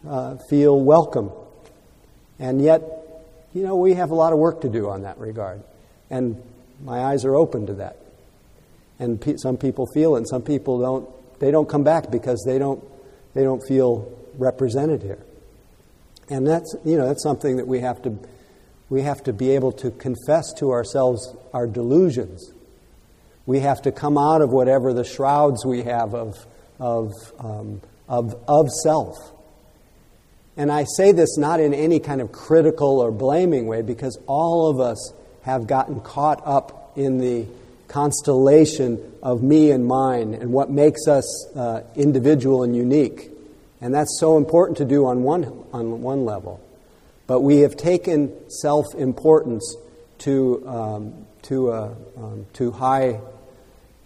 uh, 0.06 0.36
feel 0.48 0.80
welcome. 0.80 1.30
And 2.38 2.60
yet, 2.60 2.82
you 3.54 3.62
know, 3.62 3.76
we 3.76 3.94
have 3.94 4.10
a 4.10 4.14
lot 4.14 4.32
of 4.32 4.38
work 4.38 4.62
to 4.62 4.68
do 4.68 4.88
on 4.88 5.02
that 5.02 5.18
regard. 5.18 5.62
And 6.10 6.42
my 6.82 7.00
eyes 7.00 7.24
are 7.24 7.34
open 7.34 7.66
to 7.66 7.74
that. 7.74 7.98
And 8.98 9.20
pe- 9.20 9.36
some 9.36 9.56
people 9.56 9.86
feel 9.94 10.14
it, 10.16 10.18
and 10.18 10.28
some 10.28 10.42
people 10.42 10.80
don't. 10.80 11.38
They 11.38 11.52
don't 11.52 11.68
come 11.68 11.84
back 11.84 12.10
because 12.10 12.42
they 12.44 12.58
don't, 12.58 12.82
they 13.34 13.44
don't 13.44 13.62
feel 13.68 14.12
represented 14.38 15.02
here. 15.02 15.24
And 16.30 16.46
that's, 16.46 16.74
you 16.84 16.96
know, 16.96 17.06
that's 17.06 17.22
something 17.22 17.56
that 17.56 17.66
we 17.66 17.80
have 17.80 18.02
to, 18.02 18.18
we 18.88 19.02
have 19.02 19.22
to 19.24 19.32
be 19.32 19.50
able 19.50 19.72
to 19.72 19.90
confess 19.90 20.52
to 20.54 20.70
ourselves 20.70 21.34
our 21.52 21.66
delusions. 21.66 22.52
We 23.46 23.60
have 23.60 23.82
to 23.82 23.92
come 23.92 24.18
out 24.18 24.42
of 24.42 24.50
whatever 24.50 24.92
the 24.92 25.04
shrouds 25.04 25.64
we 25.64 25.82
have 25.82 26.14
of, 26.14 26.46
of, 26.78 27.12
um, 27.38 27.80
of, 28.08 28.34
of 28.46 28.68
self 28.82 29.16
and 30.58 30.72
I 30.72 30.84
say 30.96 31.12
this 31.12 31.38
not 31.38 31.60
in 31.60 31.72
any 31.72 32.00
kind 32.00 32.20
of 32.20 32.32
critical 32.32 32.98
or 32.98 33.12
blaming 33.12 33.68
way 33.68 33.80
because 33.80 34.18
all 34.26 34.68
of 34.68 34.80
us 34.80 35.12
have 35.42 35.68
gotten 35.68 36.00
caught 36.00 36.42
up 36.44 36.92
in 36.96 37.18
the 37.18 37.46
constellation 37.86 39.00
of 39.22 39.40
me 39.40 39.70
and 39.70 39.86
mine 39.86 40.34
and 40.34 40.52
what 40.52 40.68
makes 40.68 41.06
us 41.06 41.46
uh, 41.54 41.82
individual 41.94 42.64
and 42.64 42.74
unique. 42.74 43.30
And 43.80 43.94
that's 43.94 44.18
so 44.18 44.36
important 44.36 44.78
to 44.78 44.84
do 44.84 45.06
on 45.06 45.22
one, 45.22 45.44
on 45.72 46.02
one 46.02 46.24
level. 46.24 46.60
But 47.26 47.42
we 47.42 47.60
have 47.60 47.76
taken 47.76 48.32
self 48.50 48.86
importance 48.94 49.76
to, 50.18 50.66
um, 50.66 51.26
to, 51.42 51.70
a, 51.70 51.96
um, 52.16 52.46
to 52.54 52.72
high, 52.72 53.20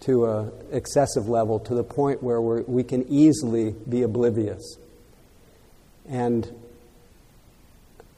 to 0.01 0.25
a 0.25 0.51
excessive 0.71 1.27
level, 1.27 1.59
to 1.61 1.73
the 1.73 1.83
point 1.83 2.21
where 2.21 2.41
we 2.41 2.83
can 2.83 3.07
easily 3.07 3.73
be 3.87 4.03
oblivious. 4.03 4.77
And 6.07 6.51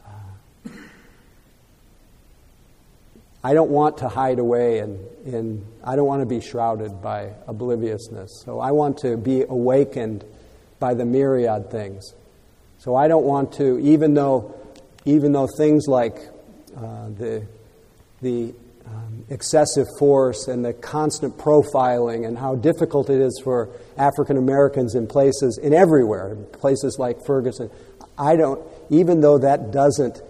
uh, 0.05 0.69
I 3.43 3.53
don't 3.53 3.69
want 3.69 3.99
to 3.99 4.09
hide 4.09 4.39
away 4.39 4.79
and, 4.79 4.99
and 5.25 5.65
I 5.83 5.95
don't 5.95 6.07
want 6.07 6.21
to 6.21 6.25
be 6.25 6.41
shrouded 6.41 7.01
by 7.01 7.31
obliviousness. 7.47 8.41
So 8.43 8.59
I 8.59 8.71
want 8.71 8.97
to 8.99 9.15
be 9.15 9.43
awakened 9.43 10.25
by 10.79 10.93
the 10.93 11.05
myriad 11.05 11.71
things. 11.71 12.13
So 12.79 12.95
I 12.95 13.07
don't 13.07 13.25
want 13.25 13.53
to, 13.53 13.79
even 13.79 14.13
though, 14.13 14.55
even 15.05 15.31
though 15.31 15.47
things 15.57 15.87
like 15.87 16.17
uh, 16.75 17.09
the, 17.09 17.47
the 18.21 18.53
um, 18.85 19.25
excessive 19.29 19.87
force 19.97 20.47
and 20.47 20.63
the 20.63 20.73
constant 20.73 21.37
profiling 21.37 22.27
and 22.27 22.37
how 22.37 22.55
difficult 22.55 23.09
it 23.09 23.19
is 23.19 23.41
for 23.43 23.69
African 23.97 24.37
Americans 24.37 24.93
in 24.93 25.07
places, 25.07 25.57
in 25.57 25.73
everywhere, 25.73 26.35
places 26.35 26.97
like 26.99 27.25
Ferguson. 27.25 27.71
I 28.17 28.35
don't, 28.35 28.61
even 28.89 29.21
though 29.21 29.39
that 29.39 29.71
doesn't, 29.71 30.21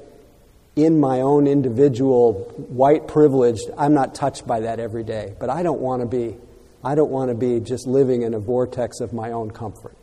in 0.75 0.99
my 0.99 1.21
own 1.21 1.47
individual 1.47 2.33
white 2.69 3.07
privilege, 3.07 3.59
I'm 3.77 3.93
not 3.93 4.15
touched 4.15 4.45
by 4.47 4.61
that 4.61 4.79
every 4.79 5.03
day. 5.03 5.33
But 5.39 5.49
I 5.49 5.63
don't 5.63 5.79
want 5.79 6.01
to 6.01 6.07
be, 6.07 6.37
I 6.83 6.95
don't 6.95 7.11
want 7.11 7.29
to 7.29 7.35
be 7.35 7.59
just 7.59 7.87
living 7.87 8.21
in 8.21 8.33
a 8.33 8.39
vortex 8.39 8.99
of 8.99 9.13
my 9.13 9.31
own 9.31 9.51
comfort. 9.51 9.95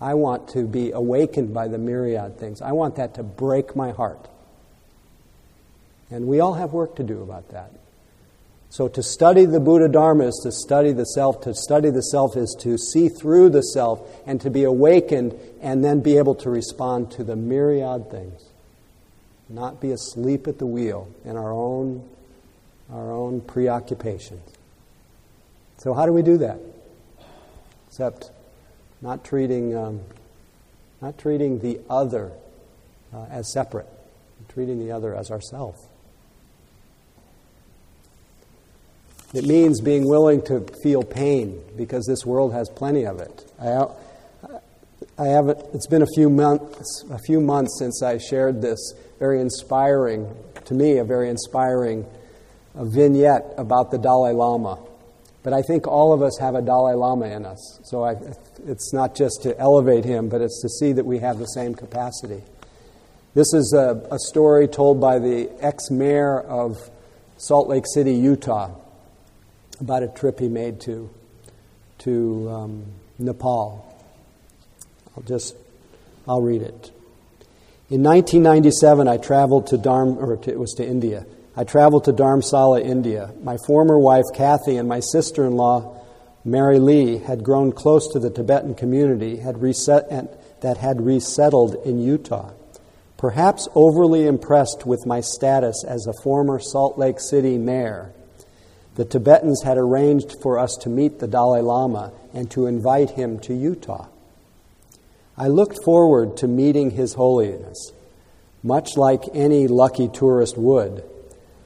I 0.00 0.14
want 0.14 0.48
to 0.50 0.66
be 0.66 0.92
awakened 0.92 1.52
by 1.52 1.68
the 1.68 1.78
myriad 1.78 2.38
things. 2.38 2.62
I 2.62 2.72
want 2.72 2.96
that 2.96 3.14
to 3.14 3.22
break 3.22 3.74
my 3.74 3.90
heart. 3.90 4.28
And 6.10 6.26
we 6.26 6.40
all 6.40 6.54
have 6.54 6.72
work 6.72 6.96
to 6.96 7.02
do 7.02 7.22
about 7.22 7.50
that. 7.50 7.72
So, 8.70 8.86
to 8.88 9.02
study 9.02 9.46
the 9.46 9.60
Buddha 9.60 9.88
Dharma 9.88 10.26
is 10.26 10.40
to 10.42 10.52
study 10.52 10.92
the 10.92 11.04
self. 11.04 11.40
To 11.42 11.54
study 11.54 11.90
the 11.90 12.02
self 12.02 12.36
is 12.36 12.54
to 12.60 12.76
see 12.76 13.08
through 13.08 13.48
the 13.48 13.62
self 13.62 14.06
and 14.26 14.40
to 14.42 14.50
be 14.50 14.64
awakened 14.64 15.34
and 15.62 15.82
then 15.82 16.00
be 16.00 16.18
able 16.18 16.34
to 16.36 16.50
respond 16.50 17.10
to 17.12 17.24
the 17.24 17.34
myriad 17.34 18.10
things. 18.10 18.44
Not 19.48 19.80
be 19.80 19.90
asleep 19.90 20.46
at 20.46 20.58
the 20.58 20.66
wheel 20.66 21.08
in 21.24 21.36
our 21.36 21.50
own, 21.50 22.06
our 22.92 23.10
own 23.10 23.40
preoccupations. 23.40 24.46
So, 25.78 25.94
how 25.94 26.04
do 26.04 26.12
we 26.12 26.22
do 26.22 26.36
that? 26.38 26.58
Except 27.88 28.30
not 29.00 29.24
treating, 29.24 29.76
um, 29.76 30.00
not 31.00 31.18
treating 31.18 31.60
the 31.60 31.80
other 31.88 32.32
uh, 33.14 33.26
as 33.30 33.52
separate, 33.52 33.88
treating 34.48 34.78
the 34.78 34.92
other 34.92 35.14
as 35.14 35.30
ourself. 35.30 35.76
It 39.34 39.44
means 39.44 39.80
being 39.80 40.08
willing 40.08 40.40
to 40.46 40.66
feel 40.82 41.02
pain 41.02 41.62
because 41.76 42.06
this 42.06 42.24
world 42.24 42.54
has 42.54 42.70
plenty 42.70 43.04
of 43.04 43.20
it. 43.20 43.52
I, 43.60 43.86
I 45.18 45.26
haven't, 45.26 45.58
it's 45.74 45.86
been 45.86 46.02
a 46.02 46.08
few 46.14 46.30
months, 46.30 47.04
a 47.10 47.18
few 47.18 47.40
months 47.40 47.78
since 47.78 48.02
I 48.02 48.16
shared 48.18 48.62
this 48.62 48.94
very 49.18 49.40
inspiring, 49.40 50.34
to 50.64 50.74
me, 50.74 50.96
a 50.98 51.04
very 51.04 51.28
inspiring 51.28 52.06
a 52.74 52.84
vignette 52.86 53.44
about 53.58 53.90
the 53.90 53.98
Dalai 53.98 54.32
Lama. 54.32 54.78
But 55.48 55.56
I 55.56 55.62
think 55.62 55.86
all 55.86 56.12
of 56.12 56.20
us 56.20 56.36
have 56.40 56.54
a 56.54 56.60
Dalai 56.60 56.92
Lama 56.92 57.24
in 57.24 57.46
us. 57.46 57.80
So 57.84 58.04
I, 58.04 58.16
it's 58.66 58.92
not 58.92 59.14
just 59.14 59.44
to 59.44 59.58
elevate 59.58 60.04
him, 60.04 60.28
but 60.28 60.42
it's 60.42 60.60
to 60.60 60.68
see 60.68 60.92
that 60.92 61.06
we 61.06 61.20
have 61.20 61.38
the 61.38 61.46
same 61.46 61.74
capacity. 61.74 62.42
This 63.32 63.54
is 63.54 63.72
a, 63.72 64.06
a 64.10 64.18
story 64.18 64.68
told 64.68 65.00
by 65.00 65.18
the 65.18 65.50
ex 65.64 65.90
mayor 65.90 66.38
of 66.38 66.90
Salt 67.38 67.66
Lake 67.66 67.84
City, 67.94 68.12
Utah 68.12 68.74
about 69.80 70.02
a 70.02 70.08
trip 70.08 70.38
he 70.38 70.48
made 70.48 70.82
to, 70.82 71.08
to 72.00 72.50
um, 72.50 72.84
Nepal. 73.18 74.04
I'll 75.16 75.22
just, 75.22 75.56
I'll 76.28 76.42
read 76.42 76.60
it. 76.60 76.90
In 77.88 78.02
1997, 78.02 79.08
I 79.08 79.16
traveled 79.16 79.68
to 79.68 79.78
Dharm, 79.78 80.18
or 80.18 80.36
to, 80.36 80.50
it 80.50 80.58
was 80.58 80.74
to 80.74 80.86
India. 80.86 81.24
I 81.58 81.64
traveled 81.64 82.04
to 82.04 82.12
Dharamsala, 82.12 82.84
India. 82.84 83.32
My 83.42 83.56
former 83.66 83.98
wife, 83.98 84.26
Kathy, 84.32 84.76
and 84.76 84.88
my 84.88 85.00
sister 85.00 85.44
in 85.44 85.56
law, 85.56 86.00
Mary 86.44 86.78
Lee, 86.78 87.18
had 87.18 87.42
grown 87.42 87.72
close 87.72 88.06
to 88.12 88.20
the 88.20 88.30
Tibetan 88.30 88.76
community 88.76 89.38
had 89.38 89.60
reset, 89.60 90.08
that 90.60 90.76
had 90.76 91.04
resettled 91.04 91.84
in 91.84 91.98
Utah. 91.98 92.52
Perhaps 93.16 93.66
overly 93.74 94.28
impressed 94.28 94.86
with 94.86 95.04
my 95.04 95.20
status 95.20 95.82
as 95.84 96.06
a 96.06 96.22
former 96.22 96.60
Salt 96.60 96.96
Lake 96.96 97.18
City 97.18 97.58
mayor, 97.58 98.12
the 98.94 99.04
Tibetans 99.04 99.64
had 99.64 99.78
arranged 99.78 100.36
for 100.40 100.60
us 100.60 100.76
to 100.82 100.88
meet 100.88 101.18
the 101.18 101.26
Dalai 101.26 101.62
Lama 101.62 102.12
and 102.32 102.48
to 102.52 102.66
invite 102.66 103.10
him 103.10 103.40
to 103.40 103.52
Utah. 103.52 104.06
I 105.36 105.48
looked 105.48 105.82
forward 105.84 106.36
to 106.36 106.46
meeting 106.46 106.92
His 106.92 107.14
Holiness, 107.14 107.90
much 108.62 108.96
like 108.96 109.24
any 109.34 109.66
lucky 109.66 110.06
tourist 110.06 110.56
would. 110.56 111.02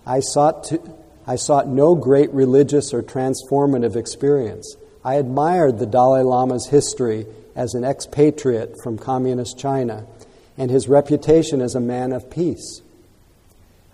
I 0.07 0.21
sought, 0.21 0.65
to, 0.65 0.81
I 1.27 1.37
sought 1.37 1.69
no 1.69 1.95
great 1.95 2.31
religious 2.33 2.93
or 2.93 3.03
transformative 3.03 3.97
experience. 3.97 4.77
I 5.05 5.17
admired 5.17 5.79
the 5.79 5.87
Dalai 5.87 6.23
Lama's 6.23 6.67
history 6.67 7.27
as 7.55 7.75
an 7.75 7.85
expatriate 7.85 8.77
from 8.83 8.99
communist 8.99 9.59
China 9.59 10.07
and 10.57 10.71
his 10.71 10.88
reputation 10.88 11.61
as 11.61 11.75
a 11.75 11.81
man 11.81 12.12
of 12.12 12.31
peace. 12.31 12.83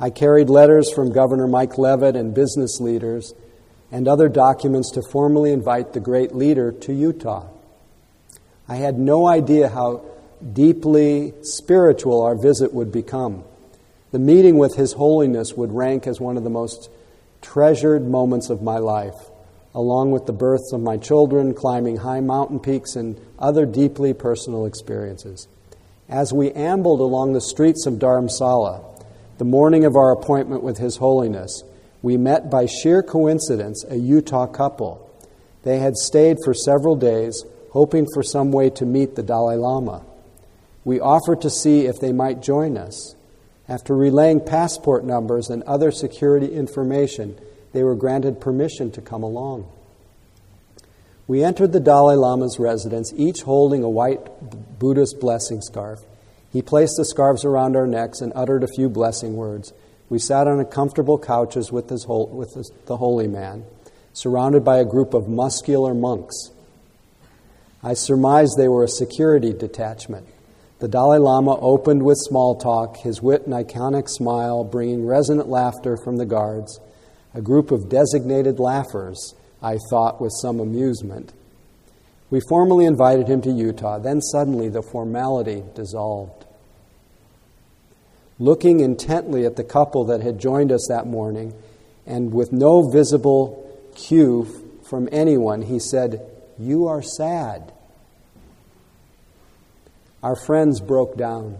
I 0.00 0.10
carried 0.10 0.48
letters 0.48 0.92
from 0.92 1.12
Governor 1.12 1.48
Mike 1.48 1.76
Leavitt 1.76 2.14
and 2.16 2.34
business 2.34 2.80
leaders 2.80 3.34
and 3.90 4.06
other 4.06 4.28
documents 4.28 4.92
to 4.92 5.02
formally 5.02 5.50
invite 5.50 5.92
the 5.92 6.00
great 6.00 6.34
leader 6.34 6.72
to 6.72 6.92
Utah. 6.92 7.48
I 8.68 8.76
had 8.76 8.98
no 8.98 9.26
idea 9.26 9.68
how 9.68 10.02
deeply 10.52 11.32
spiritual 11.42 12.22
our 12.22 12.36
visit 12.36 12.72
would 12.72 12.92
become. 12.92 13.44
The 14.10 14.18
meeting 14.18 14.56
with 14.56 14.76
His 14.76 14.94
Holiness 14.94 15.52
would 15.54 15.72
rank 15.72 16.06
as 16.06 16.18
one 16.18 16.38
of 16.38 16.44
the 16.44 16.50
most 16.50 16.88
treasured 17.42 18.08
moments 18.08 18.48
of 18.48 18.62
my 18.62 18.78
life, 18.78 19.30
along 19.74 20.12
with 20.12 20.24
the 20.24 20.32
births 20.32 20.72
of 20.72 20.80
my 20.80 20.96
children, 20.96 21.52
climbing 21.52 21.98
high 21.98 22.20
mountain 22.20 22.58
peaks, 22.58 22.96
and 22.96 23.20
other 23.38 23.66
deeply 23.66 24.14
personal 24.14 24.64
experiences. 24.64 25.46
As 26.08 26.32
we 26.32 26.52
ambled 26.52 27.00
along 27.00 27.34
the 27.34 27.40
streets 27.40 27.84
of 27.84 27.94
Dharamsala, 27.94 28.82
the 29.36 29.44
morning 29.44 29.84
of 29.84 29.94
our 29.94 30.10
appointment 30.10 30.62
with 30.62 30.78
His 30.78 30.96
Holiness, 30.96 31.62
we 32.00 32.16
met 32.16 32.50
by 32.50 32.64
sheer 32.64 33.02
coincidence 33.02 33.84
a 33.90 33.96
Utah 33.96 34.46
couple. 34.46 35.04
They 35.64 35.80
had 35.80 35.96
stayed 35.96 36.38
for 36.44 36.54
several 36.54 36.96
days, 36.96 37.44
hoping 37.72 38.06
for 38.14 38.22
some 38.22 38.52
way 38.52 38.70
to 38.70 38.86
meet 38.86 39.16
the 39.16 39.22
Dalai 39.22 39.56
Lama. 39.56 40.02
We 40.82 40.98
offered 40.98 41.42
to 41.42 41.50
see 41.50 41.84
if 41.84 42.00
they 42.00 42.12
might 42.12 42.40
join 42.40 42.78
us. 42.78 43.14
After 43.68 43.94
relaying 43.94 44.40
passport 44.40 45.04
numbers 45.04 45.50
and 45.50 45.62
other 45.64 45.90
security 45.90 46.52
information, 46.52 47.38
they 47.72 47.82
were 47.82 47.94
granted 47.94 48.40
permission 48.40 48.90
to 48.92 49.02
come 49.02 49.22
along. 49.22 49.70
We 51.26 51.44
entered 51.44 51.72
the 51.72 51.80
Dalai 51.80 52.16
Lama's 52.16 52.58
residence, 52.58 53.12
each 53.14 53.42
holding 53.42 53.84
a 53.84 53.90
white 53.90 54.78
Buddhist 54.78 55.20
blessing 55.20 55.60
scarf. 55.60 56.00
He 56.50 56.62
placed 56.62 56.96
the 56.96 57.04
scarves 57.04 57.44
around 57.44 57.76
our 57.76 57.86
necks 57.86 58.22
and 58.22 58.32
uttered 58.34 58.62
a 58.62 58.68
few 58.68 58.88
blessing 58.88 59.36
words. 59.36 59.74
We 60.08 60.18
sat 60.18 60.46
on 60.46 60.64
comfortable 60.64 61.18
couches 61.18 61.70
with, 61.70 61.90
his, 61.90 62.06
with 62.08 62.54
his, 62.54 62.72
the 62.86 62.96
holy 62.96 63.28
man, 63.28 63.64
surrounded 64.14 64.64
by 64.64 64.78
a 64.78 64.86
group 64.86 65.12
of 65.12 65.28
muscular 65.28 65.92
monks. 65.92 66.50
I 67.82 67.92
surmised 67.92 68.56
they 68.56 68.68
were 68.68 68.84
a 68.84 68.88
security 68.88 69.52
detachment. 69.52 70.26
The 70.80 70.88
Dalai 70.88 71.18
Lama 71.18 71.58
opened 71.58 72.04
with 72.04 72.18
small 72.18 72.54
talk, 72.54 72.98
his 72.98 73.20
wit 73.20 73.46
and 73.46 73.54
iconic 73.54 74.08
smile 74.08 74.62
bringing 74.62 75.06
resonant 75.06 75.48
laughter 75.48 75.96
from 75.96 76.18
the 76.18 76.26
guards. 76.26 76.78
A 77.34 77.42
group 77.42 77.72
of 77.72 77.88
designated 77.88 78.60
laughers, 78.60 79.34
I 79.60 79.78
thought 79.90 80.20
with 80.20 80.32
some 80.40 80.60
amusement. 80.60 81.32
We 82.30 82.40
formally 82.48 82.84
invited 82.84 83.26
him 83.26 83.40
to 83.42 83.50
Utah. 83.50 83.98
Then 83.98 84.20
suddenly 84.20 84.68
the 84.68 84.82
formality 84.82 85.64
dissolved. 85.74 86.44
Looking 88.38 88.78
intently 88.78 89.44
at 89.44 89.56
the 89.56 89.64
couple 89.64 90.04
that 90.04 90.20
had 90.20 90.38
joined 90.38 90.70
us 90.70 90.86
that 90.88 91.08
morning, 91.08 91.54
and 92.06 92.32
with 92.32 92.52
no 92.52 92.88
visible 92.88 93.64
cue 93.96 94.46
from 94.88 95.08
anyone, 95.10 95.62
he 95.62 95.80
said, 95.80 96.24
You 96.56 96.86
are 96.86 97.02
sad. 97.02 97.72
Our 100.22 100.36
friends 100.36 100.80
broke 100.80 101.16
down. 101.16 101.58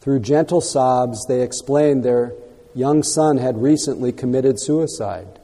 Through 0.00 0.20
gentle 0.20 0.60
sobs, 0.60 1.26
they 1.26 1.42
explained 1.42 2.04
their 2.04 2.32
young 2.74 3.02
son 3.02 3.38
had 3.38 3.60
recently 3.60 4.12
committed 4.12 4.60
suicide. 4.60 5.40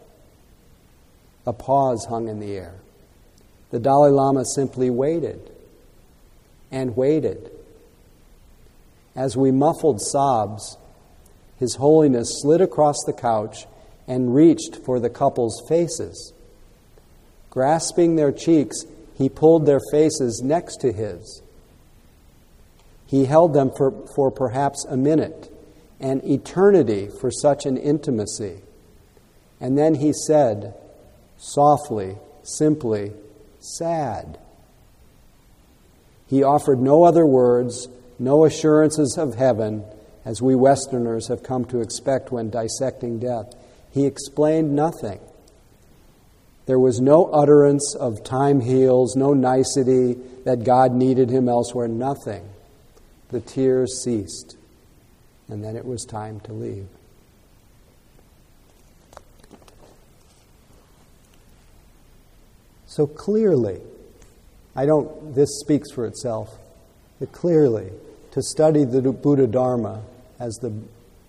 A 1.46 1.52
pause 1.52 2.06
hung 2.08 2.28
in 2.28 2.40
the 2.40 2.56
air. 2.56 2.74
The 3.70 3.80
Dalai 3.80 4.10
Lama 4.10 4.44
simply 4.44 4.90
waited 4.90 5.50
and 6.70 6.96
waited. 6.96 7.50
As 9.14 9.36
we 9.36 9.50
muffled 9.50 10.00
sobs, 10.00 10.78
His 11.58 11.74
Holiness 11.74 12.40
slid 12.40 12.60
across 12.60 12.96
the 13.04 13.12
couch 13.12 13.66
and 14.06 14.34
reached 14.34 14.76
for 14.76 15.00
the 15.00 15.10
couple's 15.10 15.62
faces. 15.68 16.32
Grasping 17.50 18.16
their 18.16 18.32
cheeks, 18.32 18.84
he 19.22 19.28
pulled 19.28 19.66
their 19.66 19.80
faces 19.90 20.42
next 20.44 20.80
to 20.80 20.92
his. 20.92 21.42
He 23.06 23.26
held 23.26 23.54
them 23.54 23.70
for, 23.76 24.06
for 24.14 24.30
perhaps 24.30 24.84
a 24.86 24.96
minute, 24.96 25.52
an 26.00 26.20
eternity 26.24 27.08
for 27.20 27.30
such 27.30 27.66
an 27.66 27.76
intimacy. 27.76 28.62
And 29.60 29.78
then 29.78 29.94
he 29.94 30.12
said, 30.12 30.74
softly, 31.36 32.16
simply, 32.42 33.12
sad. 33.60 34.38
He 36.26 36.42
offered 36.42 36.80
no 36.80 37.04
other 37.04 37.26
words, 37.26 37.88
no 38.18 38.44
assurances 38.44 39.16
of 39.18 39.34
heaven, 39.34 39.84
as 40.24 40.40
we 40.40 40.54
Westerners 40.54 41.28
have 41.28 41.42
come 41.42 41.64
to 41.66 41.80
expect 41.80 42.32
when 42.32 42.50
dissecting 42.50 43.18
death. 43.18 43.54
He 43.90 44.06
explained 44.06 44.74
nothing. 44.74 45.20
There 46.66 46.78
was 46.78 47.00
no 47.00 47.26
utterance 47.26 47.94
of 47.98 48.22
time 48.22 48.60
heals, 48.60 49.16
no 49.16 49.34
nicety 49.34 50.16
that 50.44 50.64
God 50.64 50.92
needed 50.92 51.30
him 51.30 51.48
elsewhere, 51.48 51.88
nothing. 51.88 52.48
The 53.30 53.40
tears 53.40 54.02
ceased, 54.04 54.56
and 55.48 55.64
then 55.64 55.76
it 55.76 55.84
was 55.84 56.04
time 56.04 56.40
to 56.40 56.52
leave. 56.52 56.86
So 62.86 63.06
clearly, 63.06 63.80
I 64.76 64.84
don't, 64.86 65.34
this 65.34 65.60
speaks 65.60 65.90
for 65.90 66.06
itself, 66.06 66.50
but 67.18 67.32
clearly, 67.32 67.90
to 68.32 68.42
study 68.42 68.84
the 68.84 69.00
Buddha 69.00 69.46
Dharma, 69.46 70.02
as 70.38 70.56
the 70.56 70.72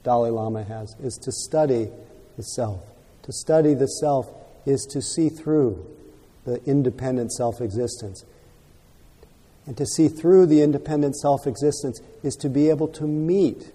Dalai 0.03 0.29
Lama 0.29 0.63
has, 0.63 0.93
is 1.01 1.15
to 1.23 1.31
study 1.31 1.87
the 2.35 2.43
self. 2.43 2.81
To 3.23 3.31
study 3.31 3.73
the 3.73 3.87
self 3.87 4.27
is 4.65 4.85
to 4.91 5.01
see 5.01 5.29
through 5.29 5.85
the 6.45 6.61
independent 6.65 7.31
self 7.31 7.61
existence. 7.61 8.25
And 9.65 9.77
to 9.77 9.85
see 9.85 10.09
through 10.09 10.47
the 10.47 10.61
independent 10.61 11.15
self 11.15 11.47
existence 11.47 12.01
is 12.21 12.35
to 12.37 12.49
be 12.49 12.69
able 12.69 12.87
to 12.89 13.05
meet 13.05 13.71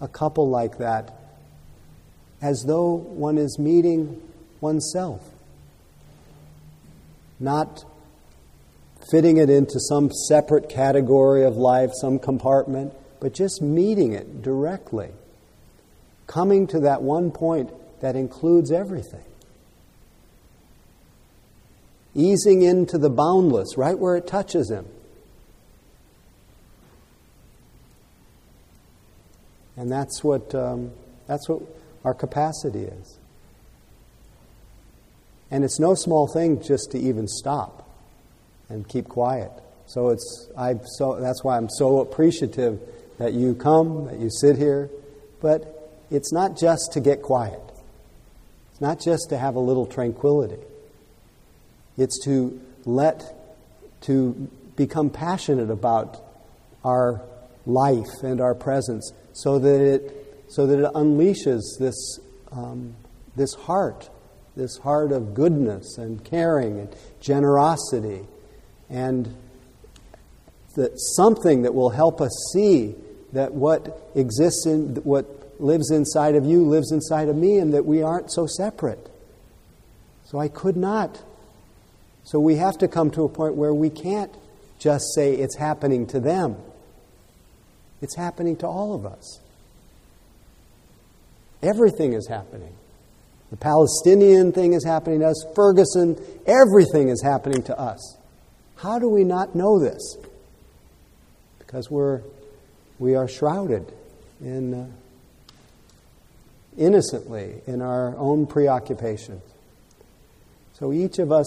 a 0.00 0.08
couple 0.08 0.48
like 0.48 0.78
that 0.78 1.14
as 2.40 2.64
though 2.66 2.94
one 2.94 3.38
is 3.38 3.58
meeting 3.58 4.20
oneself 4.60 5.32
not 7.42 7.84
fitting 9.10 9.36
it 9.36 9.50
into 9.50 9.80
some 9.80 10.10
separate 10.28 10.68
category 10.68 11.44
of 11.44 11.56
life, 11.56 11.90
some 12.00 12.18
compartment, 12.18 12.94
but 13.20 13.34
just 13.34 13.60
meeting 13.60 14.12
it 14.12 14.42
directly. 14.42 15.10
Coming 16.26 16.66
to 16.68 16.80
that 16.80 17.02
one 17.02 17.32
point 17.32 17.70
that 18.00 18.14
includes 18.14 18.70
everything. 18.70 19.24
Easing 22.14 22.62
into 22.62 22.98
the 22.98 23.10
boundless, 23.10 23.76
right 23.76 23.98
where 23.98 24.16
it 24.16 24.26
touches 24.26 24.70
him. 24.70 24.86
And 29.76 29.90
that's 29.90 30.22
what, 30.22 30.54
um, 30.54 30.92
that's 31.26 31.48
what 31.48 31.62
our 32.04 32.14
capacity 32.14 32.84
is. 32.84 33.18
And 35.50 35.64
it's 35.64 35.78
no 35.78 35.94
small 35.94 36.26
thing 36.26 36.62
just 36.62 36.92
to 36.92 36.98
even 36.98 37.28
stop 37.28 37.88
and 38.68 38.88
keep 38.88 39.08
quiet. 39.08 39.50
So 39.86 40.08
it's 40.08 40.48
I 40.56 40.76
so 40.96 41.20
that's 41.20 41.44
why 41.44 41.58
I'm 41.58 41.68
so 41.68 42.00
appreciative 42.00 42.80
that 43.18 43.34
you 43.34 43.54
come, 43.54 44.06
that 44.06 44.18
you 44.18 44.30
sit 44.30 44.56
here. 44.56 44.88
But 45.40 45.90
it's 46.10 46.32
not 46.32 46.58
just 46.58 46.92
to 46.94 47.00
get 47.00 47.20
quiet. 47.20 47.60
It's 48.70 48.80
not 48.80 49.00
just 49.00 49.28
to 49.28 49.36
have 49.36 49.54
a 49.54 49.60
little 49.60 49.84
tranquility. 49.84 50.62
It's 51.96 52.24
to 52.24 52.60
let 52.84 53.22
to 54.02 54.50
become 54.76 55.10
passionate 55.10 55.70
about 55.70 56.20
our 56.84 57.22
life 57.66 58.22
and 58.22 58.40
our 58.40 58.54
presence 58.54 59.12
so 59.32 59.58
that 59.58 59.80
it 59.80 60.44
so 60.48 60.66
that 60.66 60.78
it 60.78 60.92
unleashes 60.94 61.62
this 61.78 62.18
um, 62.50 62.94
this 63.36 63.54
heart 63.54 64.10
this 64.56 64.76
heart 64.78 65.12
of 65.12 65.34
goodness 65.34 65.96
and 65.98 66.22
caring 66.24 66.78
and 66.78 66.96
generosity. 67.20 68.26
And 68.90 69.34
that 70.76 70.92
something 71.16 71.62
that 71.62 71.74
will 71.74 71.90
help 71.90 72.20
us 72.20 72.32
see 72.52 72.94
that 73.32 73.52
what 73.52 74.10
exists 74.14 74.66
in 74.66 74.96
what 75.04 75.60
lives 75.60 75.90
inside 75.90 76.34
of 76.34 76.44
you 76.44 76.64
lives 76.64 76.92
inside 76.92 77.28
of 77.28 77.36
me 77.36 77.58
and 77.58 77.72
that 77.72 77.84
we 77.84 78.02
aren't 78.02 78.30
so 78.32 78.46
separate. 78.46 79.10
So 80.24 80.38
i 80.38 80.48
could 80.48 80.76
not 80.76 81.22
so 82.24 82.38
we 82.38 82.56
have 82.56 82.78
to 82.78 82.88
come 82.88 83.10
to 83.12 83.24
a 83.24 83.28
point 83.28 83.54
where 83.54 83.74
we 83.74 83.90
can't 83.90 84.32
just 84.78 85.14
say 85.14 85.34
it's 85.34 85.56
happening 85.56 86.06
to 86.08 86.20
them. 86.20 86.56
It's 88.00 88.16
happening 88.16 88.56
to 88.56 88.66
all 88.66 88.94
of 88.94 89.06
us. 89.06 89.40
Everything 91.62 92.14
is 92.14 92.26
happening. 92.28 92.74
The 93.50 93.56
Palestinian 93.56 94.50
thing 94.50 94.72
is 94.72 94.84
happening 94.84 95.20
to 95.20 95.26
us. 95.26 95.46
Ferguson, 95.54 96.16
everything 96.46 97.08
is 97.08 97.22
happening 97.22 97.62
to 97.64 97.78
us. 97.78 98.16
How 98.76 98.98
do 98.98 99.08
we 99.08 99.22
not 99.24 99.54
know 99.54 99.78
this? 99.78 100.16
Because 101.58 101.90
we're, 101.90 102.22
we 102.98 103.14
are 103.14 103.28
shrouded 103.28 103.92
in, 104.40 104.74
uh, 104.74 104.86
innocently 106.76 107.62
in 107.66 107.82
our 107.82 108.16
own 108.16 108.46
preoccupations. 108.46 109.42
So 110.82 110.92
each 110.92 111.20
of 111.20 111.30
us, 111.30 111.46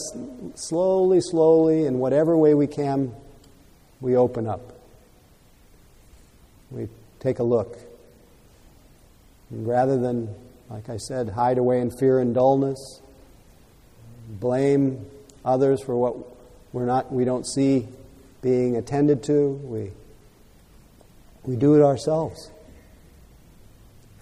slowly, 0.56 1.20
slowly, 1.20 1.88
in 1.88 2.00
whatever 2.00 2.38
way 2.38 2.54
we 2.54 2.68
can, 2.68 3.14
we 4.00 4.16
open 4.16 4.48
up. 4.48 4.62
We 6.72 6.88
take 7.20 7.40
a 7.40 7.44
look. 7.44 7.78
And 9.50 9.68
rather 9.68 9.98
than, 10.00 10.34
like 10.70 10.88
I 10.88 10.96
said, 10.96 11.28
hide 11.28 11.58
away 11.58 11.82
in 11.82 11.92
fear 11.92 12.20
and 12.20 12.34
dullness, 12.34 13.02
blame 14.30 15.06
others 15.44 15.82
for 15.84 15.98
what 15.98 16.16
we're 16.72 16.86
not, 16.86 17.12
we 17.12 17.26
don't 17.26 17.46
see 17.46 17.90
being 18.42 18.78
attended 18.78 19.22
to, 19.24 19.50
we, 19.66 19.92
we 21.44 21.58
do 21.58 21.76
it 21.76 21.84
ourselves. 21.84 22.52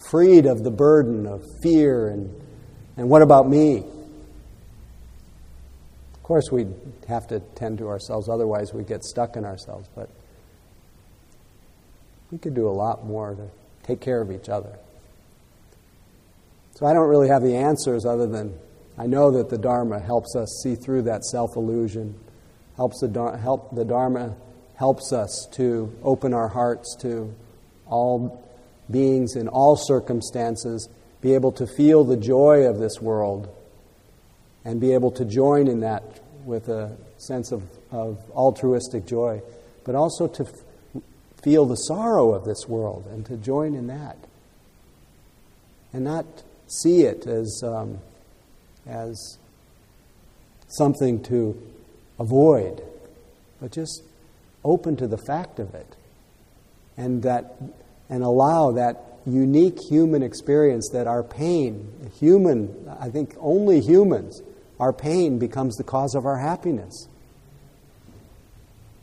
Freed 0.10 0.48
of 0.48 0.64
the 0.64 0.72
burden 0.72 1.28
of 1.28 1.44
fear 1.62 2.08
and, 2.08 2.34
and 2.98 3.12
what 3.12 3.22
about 3.22 3.48
me? 3.48 3.84
Of 6.24 6.28
course, 6.28 6.54
we'd 6.54 6.74
have 7.10 7.28
to 7.28 7.42
tend 7.54 7.80
to 7.80 7.90
ourselves, 7.90 8.30
otherwise, 8.30 8.74
we'd 8.74 8.88
get 8.88 9.04
stuck 9.04 9.36
in 9.36 9.44
ourselves. 9.44 9.90
But 9.94 10.10
we 12.32 12.38
could 12.38 12.54
do 12.54 12.70
a 12.70 12.72
lot 12.72 13.06
more 13.06 13.36
to 13.36 13.50
take 13.86 14.00
care 14.00 14.22
of 14.22 14.32
each 14.32 14.48
other. 14.48 14.80
So 16.76 16.86
I 16.86 16.94
don't 16.94 17.10
really 17.10 17.28
have 17.28 17.44
the 17.44 17.58
answers 17.58 18.06
other 18.06 18.26
than 18.26 18.58
I 18.98 19.06
know 19.06 19.32
that 19.32 19.50
the 19.50 19.58
Dharma 19.58 20.00
helps 20.00 20.34
us 20.38 20.62
see 20.64 20.76
through 20.76 21.02
that 21.02 21.26
self 21.26 21.58
illusion, 21.58 22.18
helps 22.78 23.02
the, 23.02 23.38
help, 23.44 23.76
the 23.76 23.84
Dharma 23.84 24.34
helps 24.76 25.12
us 25.12 25.50
to 25.56 25.94
open 26.04 26.34
our 26.34 26.48
hearts 26.48 26.96
to 27.02 27.36
all 27.86 28.50
beings 28.90 29.36
in 29.36 29.50
all 29.50 29.76
circumstances, 29.76 30.88
be 31.20 31.34
able 31.34 31.52
to 31.52 31.68
feel 31.68 32.06
the 32.06 32.16
joy 32.16 32.66
of 32.66 32.80
this 32.80 33.02
world, 33.02 33.54
and 34.66 34.80
be 34.80 34.94
able 34.94 35.12
to 35.12 35.26
join 35.26 35.68
in 35.68 35.82
that 35.82 36.04
with 36.46 36.70
a 36.70 36.96
sense 37.18 37.52
of, 37.52 37.64
of 37.92 38.20
altruistic 38.32 39.06
joy, 39.06 39.42
but 39.84 39.96
also 39.96 40.28
to 40.28 40.46
feel 41.42 41.66
the 41.66 41.76
sorrow 41.76 42.34
of 42.34 42.46
this 42.46 42.68
world 42.68 43.06
and 43.12 43.26
to 43.26 43.38
join 43.38 43.76
in 43.76 43.88
that. 43.88 44.18
And 45.92 46.06
not 46.06 46.26
see 46.68 47.02
it 47.02 47.28
as, 47.28 47.62
um, 47.64 48.00
as 48.88 49.38
something 50.70 51.22
to 51.24 51.62
avoid, 52.20 52.82
but 53.62 53.72
just 53.72 54.02
open 54.64 54.96
to 54.98 55.08
the 55.08 55.18
fact 55.18 55.60
of 55.60 55.76
it. 55.76 55.96
And, 56.98 57.24
that, 57.24 57.56
and 58.10 58.24
allow 58.24 58.72
that 58.72 59.14
unique 59.26 59.80
human 59.90 60.24
experience 60.24 60.90
that 60.94 61.08
our 61.08 61.24
pain, 61.24 62.10
human, 62.20 62.90
I 63.00 63.10
think 63.10 63.36
only 63.40 63.80
humans, 63.82 64.42
our 64.84 64.94
pain 64.94 65.40
becomes 65.40 65.76
the 65.78 65.84
cause 65.84 66.14
of 66.14 66.26
our 66.26 66.38
happiness 66.38 67.08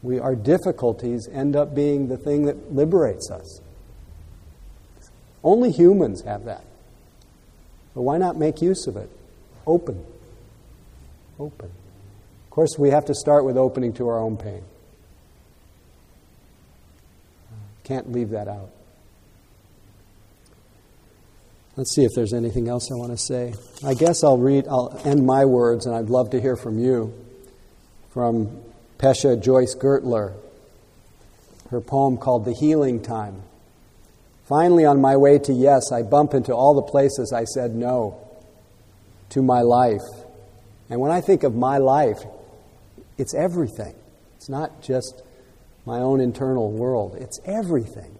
we, 0.02 0.18
our 0.18 0.34
difficulties 0.34 1.28
end 1.30 1.56
up 1.56 1.74
being 1.74 2.08
the 2.08 2.16
thing 2.16 2.46
that 2.46 2.74
liberates 2.74 3.30
us. 3.30 3.60
Only 5.44 5.70
humans 5.70 6.22
have 6.22 6.44
that. 6.44 6.64
But 7.94 8.02
why 8.02 8.18
not 8.18 8.36
make 8.36 8.62
use 8.62 8.86
of 8.86 8.96
it? 8.96 9.10
Open. 9.66 10.04
Open. 11.38 11.66
Of 11.68 12.50
course, 12.50 12.78
we 12.78 12.90
have 12.90 13.06
to 13.06 13.14
start 13.14 13.44
with 13.44 13.56
opening 13.56 13.92
to 13.94 14.08
our 14.08 14.18
own 14.18 14.36
pain. 14.36 14.62
Can't 17.84 18.10
leave 18.12 18.30
that 18.30 18.48
out. 18.48 18.70
Let's 21.76 21.94
see 21.94 22.04
if 22.04 22.12
there's 22.14 22.32
anything 22.32 22.68
else 22.68 22.90
I 22.90 22.96
want 22.96 23.12
to 23.12 23.18
say. 23.18 23.54
I 23.84 23.94
guess 23.94 24.24
I'll 24.24 24.38
read, 24.38 24.66
I'll 24.68 25.00
end 25.04 25.24
my 25.24 25.44
words, 25.44 25.86
and 25.86 25.94
I'd 25.94 26.10
love 26.10 26.30
to 26.30 26.40
hear 26.40 26.56
from 26.56 26.78
you 26.78 27.14
from 28.12 28.62
Pesha 28.98 29.40
Joyce 29.40 29.76
Gertler, 29.76 30.34
her 31.70 31.80
poem 31.80 32.16
called 32.16 32.44
The 32.44 32.52
Healing 32.52 33.00
Time. 33.02 33.42
Finally, 34.46 34.84
on 34.84 35.00
my 35.00 35.16
way 35.16 35.38
to 35.38 35.52
yes, 35.52 35.92
I 35.92 36.02
bump 36.02 36.34
into 36.34 36.52
all 36.52 36.74
the 36.74 36.90
places 36.90 37.32
I 37.32 37.44
said 37.44 37.72
no 37.72 38.18
to 39.30 39.40
my 39.40 39.60
life. 39.60 40.02
And 40.90 41.00
when 41.00 41.12
I 41.12 41.20
think 41.20 41.44
of 41.44 41.54
my 41.54 41.78
life, 41.78 42.18
it's 43.16 43.32
everything. 43.32 43.94
It's 44.34 44.48
not 44.48 44.82
just 44.82 45.22
my 45.86 46.00
own 46.00 46.20
internal 46.20 46.72
world, 46.72 47.16
it's 47.20 47.38
everything. 47.46 48.16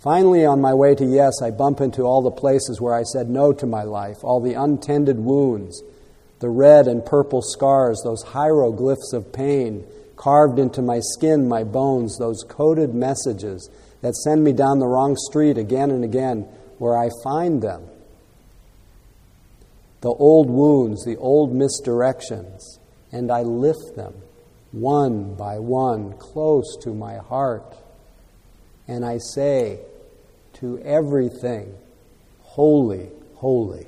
Finally, 0.00 0.46
on 0.46 0.62
my 0.62 0.72
way 0.72 0.94
to 0.94 1.04
yes, 1.04 1.42
I 1.42 1.50
bump 1.50 1.80
into 1.82 2.02
all 2.02 2.22
the 2.22 2.30
places 2.30 2.80
where 2.80 2.94
I 2.94 3.02
said 3.02 3.28
no 3.28 3.52
to 3.52 3.66
my 3.66 3.82
life, 3.82 4.16
all 4.22 4.40
the 4.40 4.54
untended 4.54 5.18
wounds, 5.18 5.82
the 6.38 6.48
red 6.48 6.86
and 6.86 7.04
purple 7.04 7.42
scars, 7.42 8.00
those 8.02 8.22
hieroglyphs 8.22 9.12
of 9.12 9.30
pain 9.30 9.84
carved 10.16 10.58
into 10.58 10.80
my 10.80 11.00
skin, 11.00 11.46
my 11.46 11.64
bones, 11.64 12.16
those 12.18 12.42
coded 12.48 12.94
messages 12.94 13.68
that 14.00 14.16
send 14.16 14.42
me 14.42 14.52
down 14.52 14.78
the 14.78 14.86
wrong 14.86 15.16
street 15.16 15.58
again 15.58 15.90
and 15.90 16.02
again, 16.02 16.48
where 16.78 16.96
I 16.96 17.10
find 17.22 17.60
them. 17.60 17.86
The 20.00 20.08
old 20.08 20.48
wounds, 20.48 21.04
the 21.04 21.18
old 21.18 21.52
misdirections, 21.52 22.78
and 23.12 23.30
I 23.30 23.42
lift 23.42 23.96
them 23.96 24.14
one 24.72 25.34
by 25.34 25.58
one 25.58 26.14
close 26.18 26.76
to 26.82 26.94
my 26.94 27.16
heart. 27.16 27.76
And 28.90 29.04
I 29.04 29.18
say 29.18 29.78
to 30.54 30.80
everything, 30.80 31.72
Holy, 32.40 33.08
holy. 33.36 33.86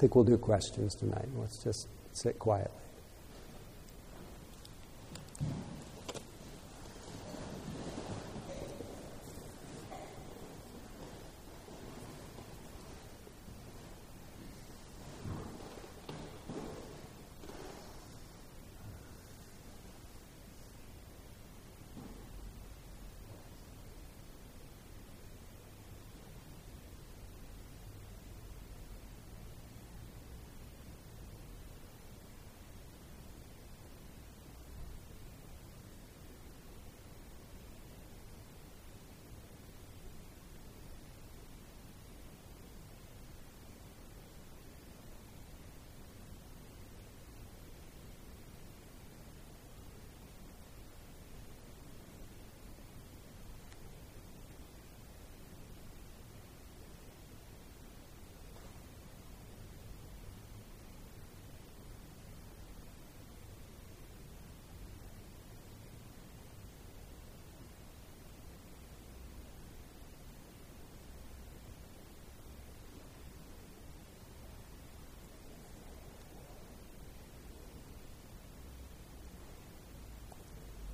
Think 0.00 0.14
we'll 0.14 0.24
do 0.24 0.38
questions 0.38 0.94
tonight. 0.94 1.28
Let's 1.36 1.62
just 1.62 1.86
sit 2.12 2.38
quietly. 2.38 2.89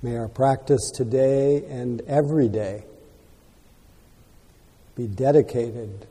May 0.03 0.15
our 0.15 0.27
practice 0.27 0.91
today 0.93 1.65
and 1.65 2.01
every 2.01 2.49
day 2.49 2.83
be 4.95 5.07
dedicated 5.07 6.05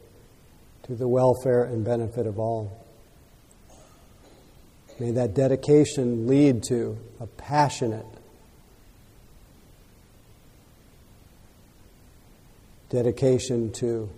to 0.85 0.95
the 0.95 1.07
welfare 1.07 1.65
and 1.65 1.85
benefit 1.85 2.27
of 2.27 2.39
all. 2.39 2.85
May 4.99 5.13
that 5.13 5.35
dedication 5.35 6.27
lead 6.27 6.63
to 6.65 6.99
a 7.21 7.27
passionate 7.27 8.07
dedication 12.89 13.73
to 13.73 14.09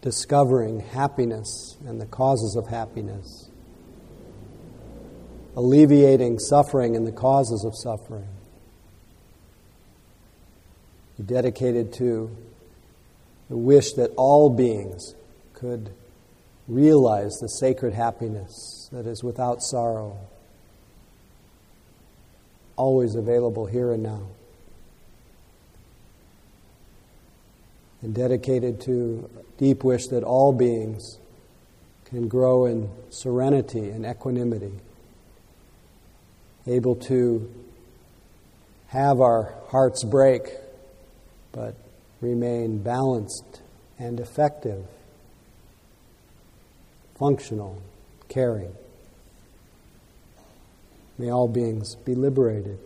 discovering 0.00 0.80
happiness 0.80 1.76
and 1.86 2.00
the 2.00 2.06
causes 2.06 2.56
of 2.56 2.68
happiness, 2.68 3.49
alleviating 5.60 6.38
suffering 6.38 6.96
and 6.96 7.06
the 7.06 7.12
causes 7.12 7.66
of 7.66 7.76
suffering. 7.76 8.28
Be 11.18 11.24
dedicated 11.24 11.92
to 11.94 12.34
the 13.50 13.58
wish 13.58 13.92
that 13.92 14.10
all 14.16 14.48
beings 14.48 15.14
could 15.52 15.90
realize 16.66 17.32
the 17.42 17.48
sacred 17.48 17.92
happiness 17.92 18.88
that 18.90 19.06
is 19.06 19.22
without 19.22 19.62
sorrow, 19.62 20.16
always 22.76 23.14
available 23.14 23.66
here 23.66 23.92
and 23.92 24.02
now. 24.02 24.28
And 28.00 28.14
dedicated 28.14 28.80
to 28.82 29.28
deep 29.58 29.84
wish 29.84 30.06
that 30.06 30.22
all 30.22 30.54
beings 30.54 31.18
can 32.06 32.28
grow 32.28 32.64
in 32.64 32.88
serenity 33.10 33.90
and 33.90 34.06
equanimity, 34.06 34.72
able 36.70 36.94
to 36.94 37.52
have 38.88 39.20
our 39.20 39.54
hearts 39.68 40.04
break, 40.04 40.42
but 41.52 41.74
remain 42.20 42.78
balanced 42.78 43.60
and 43.98 44.20
effective, 44.20 44.84
functional, 47.18 47.82
caring. 48.28 48.72
May 51.18 51.30
all 51.30 51.48
beings 51.48 51.96
be 51.96 52.14
liberated. 52.14 52.78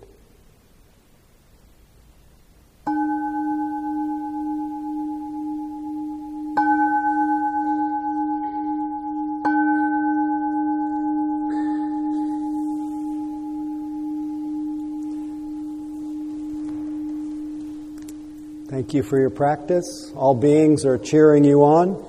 Thank 18.94 19.06
you 19.06 19.10
for 19.10 19.18
your 19.18 19.30
practice. 19.30 20.12
All 20.14 20.36
beings 20.36 20.84
are 20.84 20.96
cheering 20.98 21.42
you 21.42 21.64
on. 21.64 22.00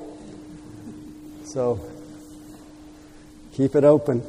So 1.43 1.79
keep 3.53 3.73
it 3.73 3.83
open. 3.83 4.21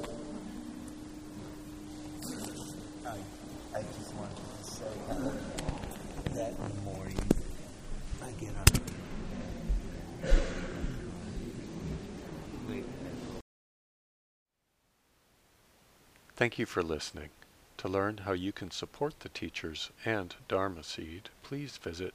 I 3.04 3.82
just 3.82 4.14
wanted 4.14 4.36
to 4.36 4.70
say 4.70 4.86
how 5.06 5.32
that 6.32 6.52
in 6.52 6.68
the 6.76 6.80
morning 6.80 7.18
I 8.22 8.30
get 8.40 8.56
up. 8.56 8.70
Thank 16.34 16.58
you 16.58 16.64
for 16.64 16.82
listening. 16.82 17.28
To 17.76 17.88
learn 17.88 18.20
how 18.24 18.32
you 18.32 18.52
can 18.52 18.70
support 18.70 19.20
the 19.20 19.28
teachers 19.28 19.90
and 20.06 20.34
Dharma 20.48 20.82
Seed, 20.82 21.28
please 21.42 21.76
visit 21.76 22.14